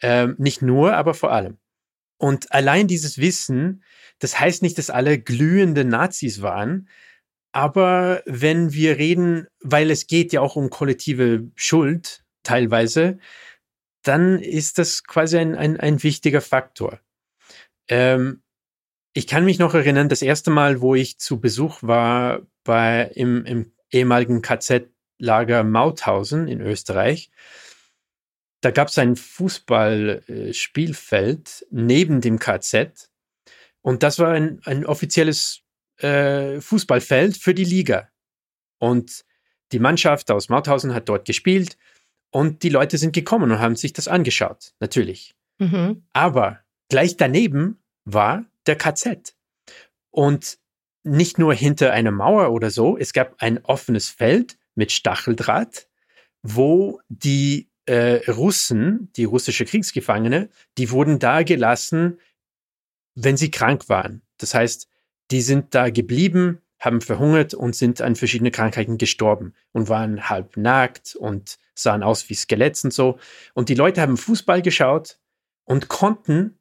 Ähm, 0.00 0.34
nicht 0.38 0.62
nur, 0.62 0.94
aber 0.94 1.14
vor 1.14 1.32
allem. 1.32 1.58
Und 2.16 2.52
allein 2.52 2.88
dieses 2.88 3.18
Wissen, 3.18 3.82
das 4.18 4.38
heißt 4.38 4.62
nicht, 4.62 4.78
dass 4.78 4.90
alle 4.90 5.18
glühende 5.18 5.84
Nazis 5.84 6.40
waren, 6.40 6.88
aber 7.52 8.22
wenn 8.24 8.72
wir 8.72 8.96
reden, 8.96 9.46
weil 9.60 9.90
es 9.90 10.06
geht 10.06 10.32
ja 10.32 10.40
auch 10.40 10.56
um 10.56 10.70
kollektive 10.70 11.50
Schuld 11.54 12.24
teilweise, 12.42 13.18
dann 14.02 14.40
ist 14.40 14.78
das 14.78 15.04
quasi 15.04 15.38
ein, 15.38 15.54
ein, 15.54 15.78
ein 15.78 16.02
wichtiger 16.02 16.40
Faktor. 16.40 17.00
Ähm, 17.88 18.42
ich 19.14 19.26
kann 19.26 19.44
mich 19.44 19.58
noch 19.58 19.74
erinnern, 19.74 20.08
das 20.08 20.22
erste 20.22 20.50
Mal, 20.50 20.80
wo 20.80 20.94
ich 20.94 21.18
zu 21.18 21.40
Besuch 21.40 21.82
war 21.82 22.42
bei, 22.64 23.10
im, 23.14 23.44
im 23.44 23.72
ehemaligen 23.90 24.42
KZ-Lager 24.42 25.64
Mauthausen 25.64 26.48
in 26.48 26.60
Österreich, 26.60 27.30
da 28.62 28.70
gab 28.70 28.88
es 28.88 28.98
ein 28.98 29.16
Fußballspielfeld 29.16 31.66
neben 31.70 32.20
dem 32.20 32.38
KZ 32.38 33.10
und 33.82 34.04
das 34.04 34.18
war 34.18 34.30
ein, 34.30 34.60
ein 34.64 34.86
offizielles 34.86 35.60
äh, 35.98 36.58
Fußballfeld 36.60 37.36
für 37.36 37.52
die 37.54 37.64
Liga. 37.64 38.08
Und 38.78 39.24
die 39.72 39.80
Mannschaft 39.80 40.30
aus 40.30 40.48
Mauthausen 40.48 40.94
hat 40.94 41.08
dort 41.08 41.24
gespielt 41.24 41.76
und 42.30 42.62
die 42.62 42.68
Leute 42.68 42.98
sind 42.98 43.12
gekommen 43.12 43.50
und 43.50 43.58
haben 43.58 43.74
sich 43.76 43.92
das 43.92 44.08
angeschaut, 44.08 44.72
natürlich. 44.80 45.34
Mhm. 45.58 46.04
Aber 46.12 46.60
gleich 46.88 47.16
daneben 47.16 47.81
war 48.04 48.44
der 48.66 48.76
KZ. 48.76 49.34
Und 50.10 50.58
nicht 51.04 51.38
nur 51.38 51.54
hinter 51.54 51.92
einer 51.92 52.10
Mauer 52.10 52.52
oder 52.52 52.70
so, 52.70 52.96
es 52.96 53.12
gab 53.12 53.42
ein 53.42 53.64
offenes 53.64 54.08
Feld 54.08 54.58
mit 54.74 54.92
Stacheldraht, 54.92 55.88
wo 56.42 57.00
die 57.08 57.68
äh, 57.86 58.30
Russen, 58.30 59.10
die 59.16 59.24
russische 59.24 59.64
Kriegsgefangene, 59.64 60.48
die 60.78 60.90
wurden 60.90 61.18
da 61.18 61.42
gelassen, 61.42 62.20
wenn 63.14 63.36
sie 63.36 63.50
krank 63.50 63.88
waren. 63.88 64.22
Das 64.38 64.54
heißt, 64.54 64.88
die 65.30 65.42
sind 65.42 65.74
da 65.74 65.90
geblieben, 65.90 66.60
haben 66.78 67.00
verhungert 67.00 67.54
und 67.54 67.76
sind 67.76 68.00
an 68.00 68.16
verschiedene 68.16 68.50
Krankheiten 68.50 68.98
gestorben 68.98 69.54
und 69.72 69.88
waren 69.88 70.28
halb 70.28 70.56
nackt 70.56 71.14
und 71.16 71.58
sahen 71.74 72.02
aus 72.02 72.28
wie 72.28 72.34
Skeletts 72.34 72.84
und 72.84 72.92
so. 72.92 73.18
Und 73.54 73.68
die 73.68 73.74
Leute 73.74 74.00
haben 74.00 74.16
Fußball 74.16 74.62
geschaut 74.62 75.18
und 75.64 75.88
konnten 75.88 76.58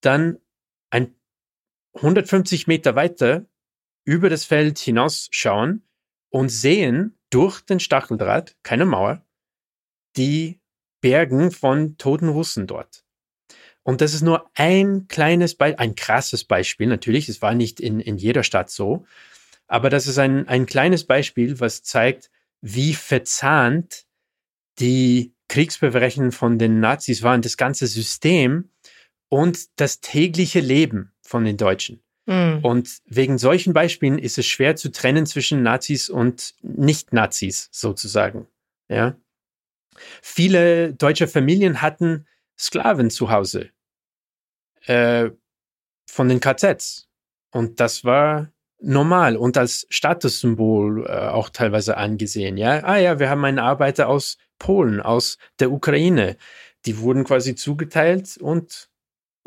dann 0.00 0.38
ein 0.90 1.14
150 1.94 2.66
Meter 2.66 2.94
weiter 2.94 3.46
über 4.04 4.30
das 4.30 4.44
Feld 4.44 4.78
hinausschauen 4.78 5.82
und 6.30 6.48
sehen 6.48 7.18
durch 7.30 7.60
den 7.60 7.80
Stacheldraht, 7.80 8.56
keine 8.62 8.86
Mauer, 8.86 9.24
die 10.16 10.60
Bergen 11.00 11.50
von 11.50 11.96
toten 11.98 12.28
Russen 12.28 12.66
dort. 12.66 13.04
Und 13.82 14.00
das 14.00 14.14
ist 14.14 14.22
nur 14.22 14.50
ein 14.54 15.08
kleines 15.08 15.54
Beispiel, 15.54 15.78
ein 15.78 15.94
krasses 15.94 16.44
Beispiel 16.44 16.88
natürlich. 16.88 17.28
Es 17.28 17.40
war 17.40 17.54
nicht 17.54 17.80
in, 17.80 18.00
in 18.00 18.18
jeder 18.18 18.42
Stadt 18.42 18.70
so. 18.70 19.06
Aber 19.66 19.90
das 19.90 20.06
ist 20.06 20.18
ein, 20.18 20.48
ein 20.48 20.66
kleines 20.66 21.04
Beispiel, 21.04 21.60
was 21.60 21.82
zeigt, 21.82 22.30
wie 22.60 22.94
verzahnt 22.94 24.04
die 24.78 25.32
Kriegsverbrechen 25.48 26.32
von 26.32 26.58
den 26.58 26.80
Nazis 26.80 27.22
waren, 27.22 27.42
das 27.42 27.56
ganze 27.56 27.86
System 27.86 28.70
und 29.28 29.80
das 29.80 30.00
tägliche 30.00 30.60
Leben 30.60 31.12
von 31.20 31.44
den 31.44 31.56
Deutschen. 31.56 32.02
Mhm. 32.26 32.60
Und 32.62 32.98
wegen 33.06 33.38
solchen 33.38 33.72
Beispielen 33.72 34.18
ist 34.18 34.38
es 34.38 34.46
schwer 34.46 34.76
zu 34.76 34.90
trennen 34.90 35.26
zwischen 35.26 35.62
Nazis 35.62 36.10
und 36.10 36.54
Nicht-Nazis 36.62 37.68
sozusagen. 37.72 38.46
Ja. 38.88 39.16
Viele 40.22 40.92
deutsche 40.92 41.26
Familien 41.26 41.82
hatten 41.82 42.26
Sklaven 42.58 43.10
zu 43.10 43.30
Hause 43.30 43.70
äh, 44.86 45.30
von 46.06 46.28
den 46.28 46.40
KZs. 46.40 47.08
Und 47.50 47.80
das 47.80 48.04
war 48.04 48.52
normal 48.80 49.36
und 49.36 49.56
als 49.56 49.86
Statussymbol 49.90 51.06
äh, 51.06 51.28
auch 51.28 51.48
teilweise 51.50 51.96
angesehen. 51.96 52.56
Ja, 52.56 52.84
ah 52.84 52.98
ja, 52.98 53.18
wir 53.18 53.30
haben 53.30 53.44
einen 53.44 53.58
Arbeiter 53.58 54.08
aus 54.08 54.38
Polen, 54.58 55.00
aus 55.00 55.38
der 55.60 55.72
Ukraine. 55.72 56.36
Die 56.86 56.98
wurden 56.98 57.24
quasi 57.24 57.54
zugeteilt 57.54 58.36
und 58.36 58.88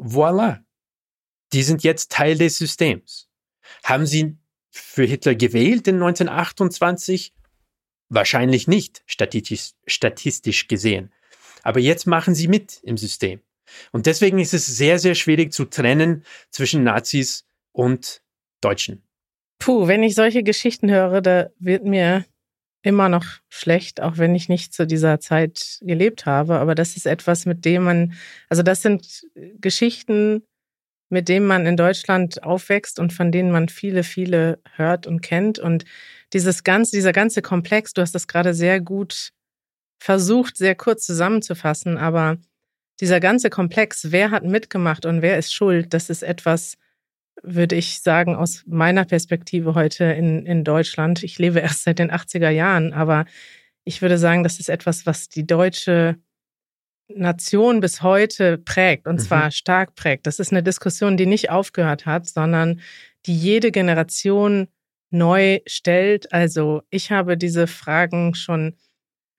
voilà. 0.01 0.63
Die 1.53 1.63
sind 1.63 1.83
jetzt 1.83 2.11
Teil 2.11 2.37
des 2.37 2.57
Systems. 2.57 3.29
Haben 3.83 4.05
sie 4.05 4.37
für 4.69 5.03
Hitler 5.03 5.35
gewählt 5.35 5.87
in 5.87 5.95
1928? 5.95 7.33
Wahrscheinlich 8.09 8.67
nicht, 8.67 9.03
statistisch, 9.05 9.71
statistisch 9.85 10.67
gesehen. 10.67 11.11
Aber 11.63 11.79
jetzt 11.79 12.07
machen 12.07 12.35
sie 12.35 12.47
mit 12.47 12.81
im 12.83 12.97
System. 12.97 13.41
Und 13.91 14.05
deswegen 14.05 14.39
ist 14.39 14.53
es 14.53 14.65
sehr, 14.65 14.99
sehr 14.99 15.15
schwierig 15.15 15.53
zu 15.53 15.65
trennen 15.65 16.25
zwischen 16.49 16.83
Nazis 16.83 17.45
und 17.71 18.21
Deutschen. 18.59 19.03
Puh, 19.59 19.87
wenn 19.87 20.03
ich 20.03 20.15
solche 20.15 20.43
Geschichten 20.43 20.89
höre, 20.89 21.21
da 21.21 21.49
wird 21.59 21.85
mir 21.85 22.25
immer 22.83 23.09
noch 23.09 23.25
schlecht, 23.49 24.01
auch 24.01 24.17
wenn 24.17 24.33
ich 24.35 24.49
nicht 24.49 24.73
zu 24.73 24.87
dieser 24.87 25.19
Zeit 25.19 25.79
gelebt 25.81 26.25
habe. 26.25 26.59
Aber 26.59 26.75
das 26.75 26.97
ist 26.97 27.05
etwas, 27.05 27.45
mit 27.45 27.65
dem 27.65 27.83
man, 27.83 28.13
also 28.49 28.63
das 28.63 28.81
sind 28.81 29.23
Geschichten, 29.59 30.43
mit 31.09 31.27
denen 31.27 31.45
man 31.45 31.65
in 31.65 31.77
Deutschland 31.77 32.43
aufwächst 32.43 32.99
und 32.99 33.13
von 33.13 33.31
denen 33.31 33.51
man 33.51 33.69
viele, 33.69 34.03
viele 34.03 34.59
hört 34.75 35.05
und 35.07 35.21
kennt. 35.21 35.59
Und 35.59 35.85
dieses 36.33 36.63
ganze, 36.63 36.91
dieser 36.95 37.11
ganze 37.11 37.41
Komplex, 37.41 37.93
du 37.93 38.01
hast 38.01 38.15
das 38.15 38.27
gerade 38.27 38.53
sehr 38.53 38.79
gut 38.79 39.31
versucht, 39.99 40.57
sehr 40.57 40.73
kurz 40.73 41.05
zusammenzufassen, 41.05 41.97
aber 41.97 42.37
dieser 43.01 43.19
ganze 43.19 43.49
Komplex, 43.49 44.11
wer 44.11 44.31
hat 44.31 44.43
mitgemacht 44.43 45.05
und 45.05 45.21
wer 45.21 45.37
ist 45.37 45.53
schuld, 45.53 45.93
das 45.93 46.09
ist 46.09 46.23
etwas, 46.23 46.77
würde 47.43 47.75
ich 47.75 48.01
sagen, 48.01 48.35
aus 48.35 48.63
meiner 48.67 49.05
Perspektive 49.05 49.75
heute 49.75 50.05
in, 50.05 50.45
in 50.45 50.63
Deutschland. 50.63 51.23
Ich 51.23 51.39
lebe 51.39 51.59
erst 51.59 51.83
seit 51.83 51.99
den 51.99 52.11
80er 52.11 52.49
Jahren, 52.49 52.93
aber 52.93 53.25
ich 53.83 54.01
würde 54.01 54.17
sagen, 54.17 54.43
das 54.43 54.59
ist 54.59 54.69
etwas, 54.69 55.05
was 55.05 55.29
die 55.29 55.45
deutsche 55.45 56.17
Nation 57.07 57.79
bis 57.79 58.01
heute 58.01 58.57
prägt 58.57 59.07
und 59.07 59.15
mhm. 59.15 59.19
zwar 59.19 59.51
stark 59.51 59.95
prägt. 59.95 60.27
Das 60.27 60.39
ist 60.39 60.51
eine 60.51 60.63
Diskussion, 60.63 61.17
die 61.17 61.25
nicht 61.25 61.49
aufgehört 61.49 62.05
hat, 62.05 62.27
sondern 62.27 62.79
die 63.25 63.35
jede 63.35 63.71
Generation 63.71 64.67
neu 65.09 65.59
stellt. 65.67 66.31
Also 66.31 66.83
ich 66.89 67.11
habe 67.11 67.37
diese 67.37 67.67
Fragen 67.67 68.33
schon 68.33 68.75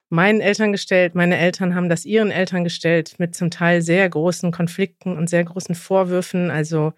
meinen 0.09 0.41
Eltern 0.41 0.71
gestellt. 0.71 1.15
Meine 1.15 1.37
Eltern 1.37 1.73
haben 1.73 1.89
das 1.89 2.05
ihren 2.05 2.29
Eltern 2.29 2.63
gestellt 2.63 3.15
mit 3.17 3.35
zum 3.35 3.49
Teil 3.49 3.81
sehr 3.81 4.07
großen 4.07 4.51
Konflikten 4.51 5.17
und 5.17 5.29
sehr 5.29 5.43
großen 5.43 5.73
Vorwürfen. 5.73 6.51
Also 6.51 6.93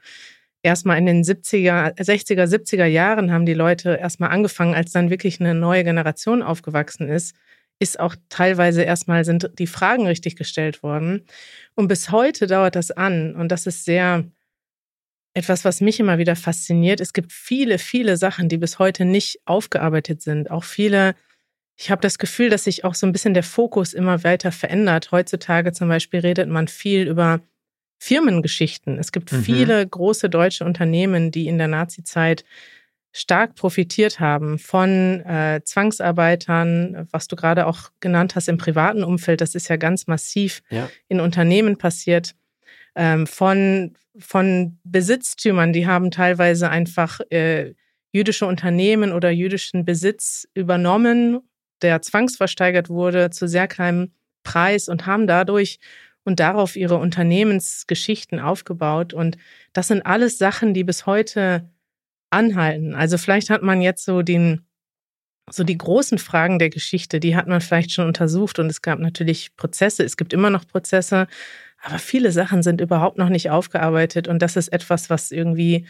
erstmal 0.66 0.98
in 0.98 1.06
den 1.06 1.24
70er, 1.24 1.96
60er, 1.98 2.46
70er 2.46 2.86
Jahren 2.86 3.32
haben 3.32 3.46
die 3.46 3.54
Leute 3.54 3.96
erstmal 3.96 4.32
angefangen, 4.32 4.76
als 4.76 4.92
dann 4.92 5.10
wirklich 5.10 5.40
eine 5.40 5.54
neue 5.54 5.84
Generation 5.84 6.42
aufgewachsen 6.42 7.08
ist, 7.08 7.36
ist 7.80 8.00
auch 8.00 8.16
teilweise 8.30 8.82
erstmal 8.84 9.26
sind 9.26 9.52
die 9.60 9.68
Fragen 9.68 10.08
richtig 10.08 10.36
gestellt 10.36 10.84
worden. 10.84 11.26
Und 11.76 11.88
bis 11.88 12.12
heute 12.12 12.48
dauert 12.48 12.76
das 12.76 12.92
an. 12.92 13.36
Und 13.36 13.52
das 13.52 13.68
ist 13.68 13.86
sehr 13.86 14.26
etwas, 15.34 15.66
was 15.66 15.82
mich 15.82 16.00
immer 16.00 16.18
wieder 16.18 16.36
fasziniert. 16.36 17.02
Es 17.02 17.14
gibt 17.14 17.32
viele, 17.32 17.78
viele 17.78 18.18
Sachen, 18.18 18.50
die 18.50 18.58
bis 18.58 18.80
heute 18.80 19.06
nicht 19.06 19.42
aufgearbeitet 19.46 20.22
sind. 20.22 20.50
Auch 20.50 20.64
viele 20.64 21.16
ich 21.78 21.92
habe 21.92 22.02
das 22.02 22.18
Gefühl, 22.18 22.50
dass 22.50 22.64
sich 22.64 22.86
auch 22.86 22.96
so 22.96 23.06
ein 23.06 23.12
bisschen 23.12 23.34
der 23.34 23.44
Fokus 23.44 23.94
immer 23.94 24.24
weiter 24.24 24.52
verändert. 24.52 25.12
Heutzutage 25.12 25.74
zum 25.74 25.90
Beispiel 25.90 26.22
redet 26.22 26.48
man 26.48 26.68
viel 26.68 27.08
über 27.08 27.42
Firmengeschichten. 28.06 29.00
Es 29.00 29.12
gibt 29.12 29.32
mhm. 29.32 29.42
viele 29.42 29.88
große 29.88 30.30
deutsche 30.30 30.64
Unternehmen, 30.64 31.32
die 31.32 31.48
in 31.48 31.58
der 31.58 31.68
Nazizeit 31.68 32.46
stark 33.12 33.56
profitiert 33.56 34.20
haben 34.20 34.60
von 34.60 35.22
äh, 35.22 35.62
Zwangsarbeitern, 35.64 37.08
was 37.10 37.28
du 37.28 37.36
gerade 37.36 37.66
auch 37.66 37.90
genannt 38.02 38.36
hast 38.36 38.48
im 38.48 38.60
privaten 38.60 39.04
Umfeld. 39.04 39.42
Das 39.42 39.56
ist 39.56 39.70
ja 39.70 39.78
ganz 39.78 40.06
massiv 40.06 40.62
ja. 40.70 40.88
in 41.08 41.20
Unternehmen 41.20 41.78
passiert. 41.78 42.36
Ähm, 42.94 43.26
von, 43.26 43.96
von 44.20 44.78
Besitztümern, 44.84 45.74
die 45.74 45.88
haben 45.88 46.12
teilweise 46.12 46.70
einfach 46.70 47.22
äh, 47.32 47.74
jüdische 48.12 48.46
Unternehmen 48.46 49.14
oder 49.14 49.32
jüdischen 49.32 49.84
Besitz 49.84 50.48
übernommen, 50.54 51.40
der 51.82 52.04
zwangsversteigert 52.04 52.88
wurde 52.88 53.32
zu 53.32 53.48
sehr 53.48 53.68
kleinem 53.68 54.12
Preis 54.44 54.90
und 54.90 55.08
haben 55.08 55.26
dadurch 55.26 55.80
und 56.26 56.40
darauf 56.40 56.76
ihre 56.76 56.98
Unternehmensgeschichten 56.98 58.40
aufgebaut. 58.40 59.14
Und 59.14 59.38
das 59.72 59.88
sind 59.88 60.06
alles 60.06 60.38
Sachen, 60.38 60.74
die 60.74 60.84
bis 60.84 61.06
heute 61.06 61.70
anhalten. 62.32 62.96
Also 62.96 63.18
vielleicht 63.18 63.50
hat 63.50 63.62
man 63.62 63.82
jetzt 63.82 64.04
so 64.04 64.24
den, 64.24 64.66
so 65.50 65.64
die 65.64 65.78
großen 65.78 66.18
Fragen 66.18 66.60
der 66.60 66.72
Geschichte, 66.72 67.20
die 67.20 67.36
hat 67.36 67.48
man 67.48 67.62
vielleicht 67.62 67.92
schon 67.92 68.08
untersucht 68.08 68.60
und 68.60 68.68
es 68.68 68.82
gab 68.82 69.00
natürlich 69.00 69.56
Prozesse, 69.56 70.04
es 70.04 70.18
gibt 70.18 70.34
immer 70.34 70.50
noch 70.50 70.68
Prozesse, 70.68 71.28
aber 71.82 72.00
viele 72.00 72.32
Sachen 72.32 72.64
sind 72.64 72.82
überhaupt 72.82 73.20
noch 73.20 73.30
nicht 73.30 73.52
aufgearbeitet 73.52 74.28
und 74.28 74.42
das 74.42 74.56
ist 74.56 74.70
etwas, 74.70 75.12
was 75.12 75.32
irgendwie 75.32 75.86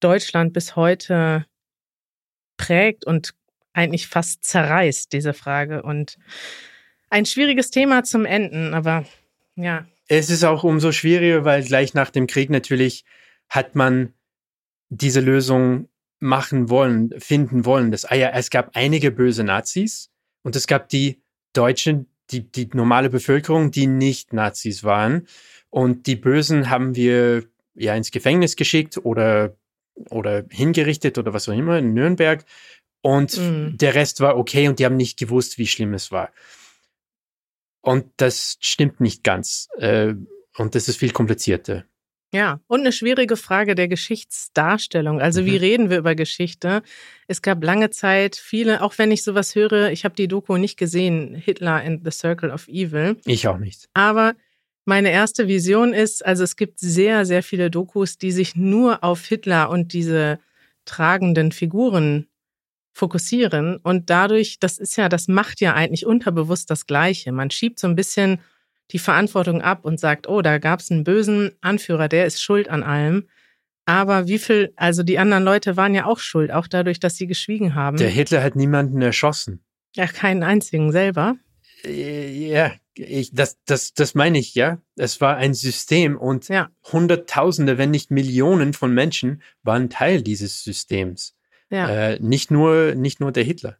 Deutschland 0.00 0.52
bis 0.52 0.74
heute 0.74 1.46
prägt 2.56 3.06
und 3.06 3.34
eigentlich 3.72 4.08
fast 4.08 4.44
zerreißt, 4.44 5.12
diese 5.12 5.32
Frage. 5.32 5.82
Und 5.82 6.18
ein 7.08 7.24
schwieriges 7.24 7.70
Thema 7.70 8.02
zum 8.02 8.24
Enden, 8.24 8.74
aber 8.74 9.04
ja. 9.56 9.86
Es 10.08 10.30
ist 10.30 10.44
auch 10.44 10.64
umso 10.64 10.92
schwieriger, 10.92 11.44
weil 11.44 11.62
gleich 11.62 11.94
nach 11.94 12.10
dem 12.10 12.26
Krieg 12.26 12.50
natürlich 12.50 13.04
hat 13.48 13.74
man 13.74 14.12
diese 14.88 15.20
Lösung 15.20 15.88
machen 16.18 16.68
wollen, 16.68 17.12
finden 17.18 17.64
wollen. 17.64 17.90
Das, 17.90 18.04
ah 18.04 18.14
ja, 18.14 18.30
es 18.30 18.50
gab 18.50 18.70
einige 18.74 19.10
böse 19.10 19.42
Nazis 19.44 20.10
und 20.42 20.54
es 20.54 20.66
gab 20.66 20.88
die 20.88 21.22
Deutschen, 21.52 22.06
die, 22.30 22.50
die 22.50 22.68
normale 22.72 23.10
Bevölkerung, 23.10 23.70
die 23.70 23.86
nicht 23.86 24.32
Nazis 24.32 24.84
waren. 24.84 25.26
Und 25.70 26.06
die 26.06 26.16
Bösen 26.16 26.70
haben 26.70 26.94
wir 26.94 27.44
ja 27.74 27.94
ins 27.94 28.10
Gefängnis 28.10 28.56
geschickt 28.56 28.98
oder, 29.02 29.56
oder 30.10 30.44
hingerichtet 30.50 31.18
oder 31.18 31.32
was 31.32 31.48
auch 31.48 31.54
immer 31.54 31.78
in 31.78 31.94
Nürnberg. 31.94 32.44
Und 33.00 33.38
mhm. 33.38 33.76
der 33.78 33.94
Rest 33.94 34.20
war 34.20 34.36
okay 34.36 34.68
und 34.68 34.78
die 34.78 34.84
haben 34.84 34.96
nicht 34.96 35.18
gewusst, 35.18 35.58
wie 35.58 35.66
schlimm 35.66 35.94
es 35.94 36.12
war. 36.12 36.30
Und 37.82 38.06
das 38.16 38.56
stimmt 38.60 39.00
nicht 39.00 39.22
ganz. 39.24 39.68
Äh, 39.76 40.14
und 40.56 40.74
das 40.74 40.88
ist 40.88 40.96
viel 40.96 41.12
komplizierter. 41.12 41.84
Ja, 42.34 42.60
und 42.66 42.80
eine 42.80 42.92
schwierige 42.92 43.36
Frage 43.36 43.74
der 43.74 43.88
Geschichtsdarstellung. 43.88 45.20
Also 45.20 45.42
mhm. 45.42 45.46
wie 45.46 45.56
reden 45.56 45.90
wir 45.90 45.98
über 45.98 46.14
Geschichte? 46.14 46.82
Es 47.26 47.42
gab 47.42 47.62
lange 47.62 47.90
Zeit 47.90 48.36
viele, 48.36 48.80
auch 48.80 48.96
wenn 48.96 49.10
ich 49.10 49.22
sowas 49.22 49.54
höre, 49.54 49.90
ich 49.90 50.06
habe 50.06 50.14
die 50.14 50.28
Doku 50.28 50.56
nicht 50.56 50.78
gesehen, 50.78 51.34
Hitler 51.34 51.82
and 51.84 52.00
the 52.04 52.10
Circle 52.10 52.50
of 52.50 52.68
Evil. 52.68 53.18
Ich 53.26 53.46
auch 53.48 53.58
nicht. 53.58 53.88
Aber 53.92 54.34
meine 54.86 55.10
erste 55.10 55.46
Vision 55.46 55.92
ist, 55.92 56.24
also 56.24 56.42
es 56.42 56.56
gibt 56.56 56.78
sehr, 56.78 57.26
sehr 57.26 57.42
viele 57.42 57.70
Dokus, 57.70 58.16
die 58.16 58.32
sich 58.32 58.56
nur 58.56 59.04
auf 59.04 59.26
Hitler 59.26 59.68
und 59.68 59.92
diese 59.92 60.38
tragenden 60.86 61.52
Figuren 61.52 62.26
fokussieren. 62.92 63.76
Und 63.76 64.10
dadurch, 64.10 64.58
das 64.60 64.78
ist 64.78 64.96
ja, 64.96 65.08
das 65.08 65.28
macht 65.28 65.60
ja 65.60 65.74
eigentlich 65.74 66.06
unterbewusst 66.06 66.70
das 66.70 66.86
Gleiche. 66.86 67.32
Man 67.32 67.50
schiebt 67.50 67.78
so 67.78 67.86
ein 67.86 67.96
bisschen 67.96 68.40
die 68.90 68.98
Verantwortung 68.98 69.62
ab 69.62 69.84
und 69.84 69.98
sagt, 69.98 70.28
oh, 70.28 70.42
da 70.42 70.58
gab 70.58 70.80
es 70.80 70.90
einen 70.90 71.04
bösen 71.04 71.52
Anführer, 71.60 72.08
der 72.08 72.26
ist 72.26 72.42
schuld 72.42 72.68
an 72.68 72.82
allem. 72.82 73.28
Aber 73.84 74.28
wie 74.28 74.38
viel, 74.38 74.72
also 74.76 75.02
die 75.02 75.18
anderen 75.18 75.42
Leute 75.42 75.76
waren 75.76 75.94
ja 75.94 76.04
auch 76.04 76.18
schuld, 76.18 76.52
auch 76.52 76.68
dadurch, 76.68 77.00
dass 77.00 77.16
sie 77.16 77.26
geschwiegen 77.26 77.74
haben. 77.74 77.96
Der 77.96 78.10
Hitler 78.10 78.42
hat 78.42 78.54
niemanden 78.54 79.02
erschossen. 79.02 79.64
Ja, 79.94 80.06
keinen 80.06 80.42
einzigen 80.42 80.92
selber. 80.92 81.36
Äh, 81.84 82.48
ja, 82.48 82.72
ich, 82.94 83.32
das, 83.32 83.58
das, 83.64 83.94
das 83.94 84.14
meine 84.14 84.38
ich, 84.38 84.54
ja. 84.54 84.78
Es 84.96 85.20
war 85.20 85.36
ein 85.36 85.54
System 85.54 86.16
und 86.16 86.48
ja. 86.48 86.68
Hunderttausende, 86.92 87.78
wenn 87.78 87.90
nicht 87.90 88.10
Millionen 88.10 88.72
von 88.72 88.94
Menschen 88.94 89.42
waren 89.62 89.90
Teil 89.90 90.22
dieses 90.22 90.62
Systems. 90.62 91.34
Ja. 91.72 91.88
Äh, 91.88 92.18
nicht, 92.20 92.50
nur, 92.50 92.94
nicht 92.94 93.18
nur 93.18 93.32
der 93.32 93.44
Hitler. 93.44 93.78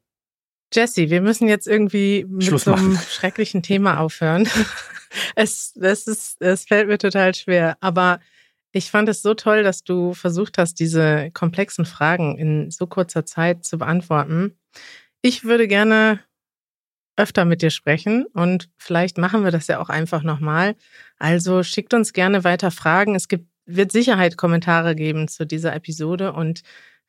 Jesse, 0.73 1.11
wir 1.11 1.21
müssen 1.21 1.47
jetzt 1.47 1.69
irgendwie 1.69 2.25
mit 2.27 2.47
Schluss 2.47 2.65
so 2.65 2.73
einem 2.73 2.97
schrecklichen 3.09 3.63
Thema 3.63 4.01
aufhören. 4.01 4.49
es, 5.37 5.77
es, 5.77 6.07
ist, 6.07 6.41
es 6.41 6.65
fällt 6.65 6.89
mir 6.89 6.97
total 6.97 7.35
schwer. 7.35 7.77
Aber 7.81 8.19
ich 8.73 8.91
fand 8.91 9.11
es 9.11 9.21
so 9.21 9.35
toll, 9.35 9.63
dass 9.63 9.85
du 9.85 10.15
versucht 10.15 10.57
hast, 10.57 10.81
diese 10.81 11.31
komplexen 11.33 11.85
Fragen 11.85 12.39
in 12.39 12.71
so 12.71 12.87
kurzer 12.87 13.27
Zeit 13.27 13.65
zu 13.65 13.77
beantworten. 13.77 14.57
Ich 15.21 15.45
würde 15.45 15.69
gerne 15.69 16.21
öfter 17.17 17.45
mit 17.45 17.61
dir 17.61 17.71
sprechen 17.71 18.25
und 18.33 18.71
vielleicht 18.79 19.19
machen 19.19 19.45
wir 19.45 19.51
das 19.51 19.67
ja 19.67 19.79
auch 19.79 19.91
einfach 19.91 20.23
nochmal. 20.23 20.77
Also 21.19 21.63
schickt 21.63 21.93
uns 21.93 22.15
gerne 22.15 22.45
weiter 22.45 22.71
Fragen. 22.71 23.15
Es 23.15 23.29
gibt, 23.29 23.47
wird 23.67 23.93
Sicherheit 23.93 24.39
Kommentare 24.39 24.95
geben 24.95 25.29
zu 25.29 25.45
dieser 25.45 25.75
Episode 25.75 26.33
und 26.33 26.63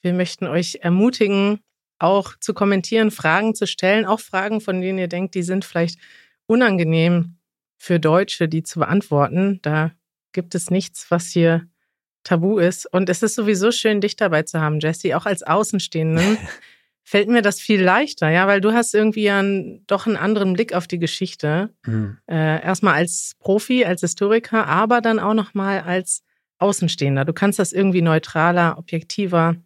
wir 0.04 0.14
möchten 0.14 0.46
euch 0.46 0.80
ermutigen, 0.82 1.60
auch 1.98 2.34
zu 2.40 2.54
kommentieren, 2.54 3.10
Fragen 3.10 3.56
zu 3.56 3.66
stellen, 3.66 4.06
auch 4.06 4.20
Fragen, 4.20 4.62
von 4.62 4.82
denen 4.82 5.00
ihr 5.00 5.08
denkt, 5.08 5.34
die 5.36 5.44
sind 5.44 5.66
vielleicht 5.66 5.98
unangenehm 6.46 7.38
für 7.78 8.00
Deutsche, 8.00 8.48
die 8.48 8.64
zu 8.64 8.80
beantworten. 8.80 9.60
Da 9.62 9.92
gibt 10.34 10.54
es 10.54 10.70
nichts, 10.70 11.10
was 11.10 11.28
hier 11.28 11.68
tabu 12.24 12.60
ist. 12.60 12.92
Und 12.94 13.10
es 13.10 13.24
ist 13.24 13.36
sowieso 13.36 13.72
schön, 13.72 14.02
dich 14.02 14.16
dabei 14.16 14.44
zu 14.44 14.60
haben, 14.60 14.80
Jesse, 14.80 15.18
auch 15.18 15.26
als 15.26 15.44
Außenstehenden. 15.44 16.38
fällt 17.04 17.28
mir 17.28 17.42
das 17.42 17.60
viel 17.60 17.82
leichter, 17.82 18.30
ja, 18.30 18.48
weil 18.48 18.62
du 18.62 18.72
hast 18.72 18.96
irgendwie 18.96 19.24
ja 19.24 19.40
einen, 19.40 19.86
doch 19.88 20.08
einen 20.08 20.16
anderen 20.16 20.54
Blick 20.54 20.74
auf 20.74 20.88
die 20.88 21.00
Geschichte. 21.00 21.70
Mhm. 21.86 22.18
Äh, 22.28 22.64
erstmal 22.64 22.96
als 22.96 23.36
Profi, 23.40 23.86
als 23.86 24.02
Historiker, 24.02 24.68
aber 24.68 25.02
dann 25.02 25.20
auch 25.20 25.34
nochmal 25.34 25.82
als 25.82 26.24
Außenstehender. 26.60 27.26
Du 27.26 27.34
kannst 27.34 27.60
das 27.60 27.74
irgendwie 27.74 28.02
neutraler, 28.02 28.78
objektiver 28.78 29.58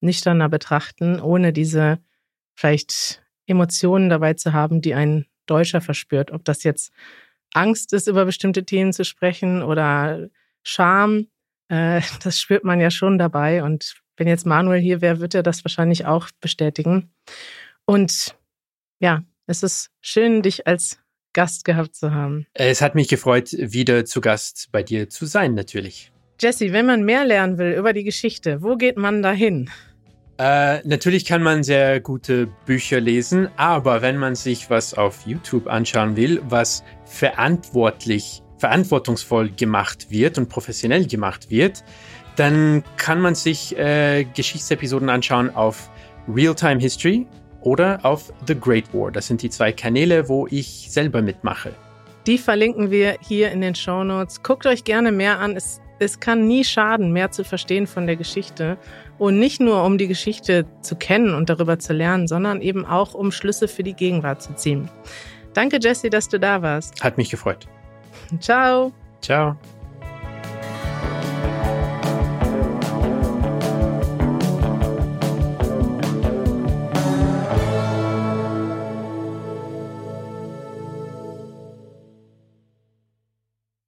nüchterner 0.00 0.48
betrachten, 0.48 1.20
ohne 1.20 1.52
diese 1.52 1.98
vielleicht 2.54 3.22
Emotionen 3.46 4.08
dabei 4.08 4.34
zu 4.34 4.52
haben, 4.52 4.80
die 4.80 4.94
ein 4.94 5.26
Deutscher 5.46 5.80
verspürt. 5.80 6.32
Ob 6.32 6.44
das 6.44 6.64
jetzt 6.64 6.92
Angst 7.54 7.92
ist, 7.92 8.08
über 8.08 8.24
bestimmte 8.24 8.64
Themen 8.64 8.92
zu 8.92 9.04
sprechen 9.04 9.62
oder 9.62 10.28
Scham, 10.62 11.28
äh, 11.68 12.00
das 12.22 12.38
spürt 12.38 12.64
man 12.64 12.80
ja 12.80 12.90
schon 12.90 13.18
dabei. 13.18 13.62
Und 13.62 13.96
wenn 14.16 14.28
jetzt 14.28 14.46
Manuel 14.46 14.80
hier 14.80 15.00
wäre, 15.00 15.20
wird 15.20 15.34
er 15.34 15.42
das 15.42 15.64
wahrscheinlich 15.64 16.06
auch 16.06 16.28
bestätigen. 16.40 17.12
Und 17.84 18.36
ja, 18.98 19.22
es 19.46 19.62
ist 19.62 19.90
schön, 20.00 20.42
dich 20.42 20.66
als 20.66 20.98
Gast 21.32 21.64
gehabt 21.64 21.94
zu 21.94 22.12
haben. 22.12 22.46
Es 22.54 22.80
hat 22.80 22.94
mich 22.94 23.08
gefreut, 23.08 23.52
wieder 23.52 24.06
zu 24.06 24.20
Gast 24.20 24.68
bei 24.72 24.82
dir 24.82 25.10
zu 25.10 25.26
sein, 25.26 25.54
natürlich. 25.54 26.10
Jesse, 26.38 26.72
wenn 26.72 26.84
man 26.84 27.02
mehr 27.02 27.24
lernen 27.24 27.56
will 27.56 27.72
über 27.72 27.94
die 27.94 28.04
Geschichte, 28.04 28.62
wo 28.62 28.76
geht 28.76 28.98
man 28.98 29.22
da 29.22 29.32
hin? 29.32 29.70
Äh, 30.38 30.86
natürlich 30.86 31.24
kann 31.24 31.42
man 31.42 31.62
sehr 31.62 31.98
gute 32.00 32.46
Bücher 32.66 33.00
lesen, 33.00 33.48
aber 33.56 34.02
wenn 34.02 34.18
man 34.18 34.34
sich 34.34 34.68
was 34.68 34.92
auf 34.92 35.26
YouTube 35.26 35.66
anschauen 35.66 36.14
will, 36.14 36.42
was 36.46 36.84
verantwortlich, 37.06 38.42
verantwortungsvoll 38.58 39.48
gemacht 39.48 40.10
wird 40.10 40.36
und 40.36 40.50
professionell 40.50 41.06
gemacht 41.06 41.50
wird, 41.50 41.82
dann 42.36 42.84
kann 42.98 43.22
man 43.22 43.34
sich 43.34 43.74
äh, 43.78 44.24
Geschichtsepisoden 44.24 45.08
anschauen 45.08 45.48
auf 45.54 45.90
Real-Time 46.28 46.80
History 46.80 47.26
oder 47.62 48.04
auf 48.04 48.30
The 48.46 48.54
Great 48.60 48.92
War. 48.92 49.10
Das 49.10 49.26
sind 49.26 49.40
die 49.40 49.48
zwei 49.48 49.72
Kanäle, 49.72 50.28
wo 50.28 50.46
ich 50.50 50.88
selber 50.90 51.22
mitmache. 51.22 51.72
Die 52.26 52.36
verlinken 52.36 52.90
wir 52.90 53.16
hier 53.20 53.52
in 53.52 53.62
den 53.62 53.74
Show 53.74 54.04
Notes. 54.04 54.42
Guckt 54.42 54.66
euch 54.66 54.84
gerne 54.84 55.12
mehr 55.12 55.38
an. 55.38 55.56
Es 55.56 55.80
es 55.98 56.20
kann 56.20 56.46
nie 56.46 56.64
schaden, 56.64 57.12
mehr 57.12 57.30
zu 57.30 57.44
verstehen 57.44 57.86
von 57.86 58.06
der 58.06 58.16
Geschichte. 58.16 58.76
Und 59.18 59.38
nicht 59.38 59.60
nur, 59.60 59.82
um 59.84 59.96
die 59.98 60.08
Geschichte 60.08 60.66
zu 60.82 60.96
kennen 60.96 61.34
und 61.34 61.48
darüber 61.48 61.78
zu 61.78 61.92
lernen, 61.92 62.28
sondern 62.28 62.60
eben 62.60 62.84
auch, 62.84 63.14
um 63.14 63.32
Schlüsse 63.32 63.66
für 63.68 63.82
die 63.82 63.94
Gegenwart 63.94 64.42
zu 64.42 64.54
ziehen. 64.54 64.90
Danke, 65.54 65.78
Jesse, 65.80 66.10
dass 66.10 66.28
du 66.28 66.38
da 66.38 66.60
warst. 66.60 67.02
Hat 67.02 67.16
mich 67.16 67.30
gefreut. 67.30 67.66
Ciao. 68.40 68.92
Ciao. 69.22 69.56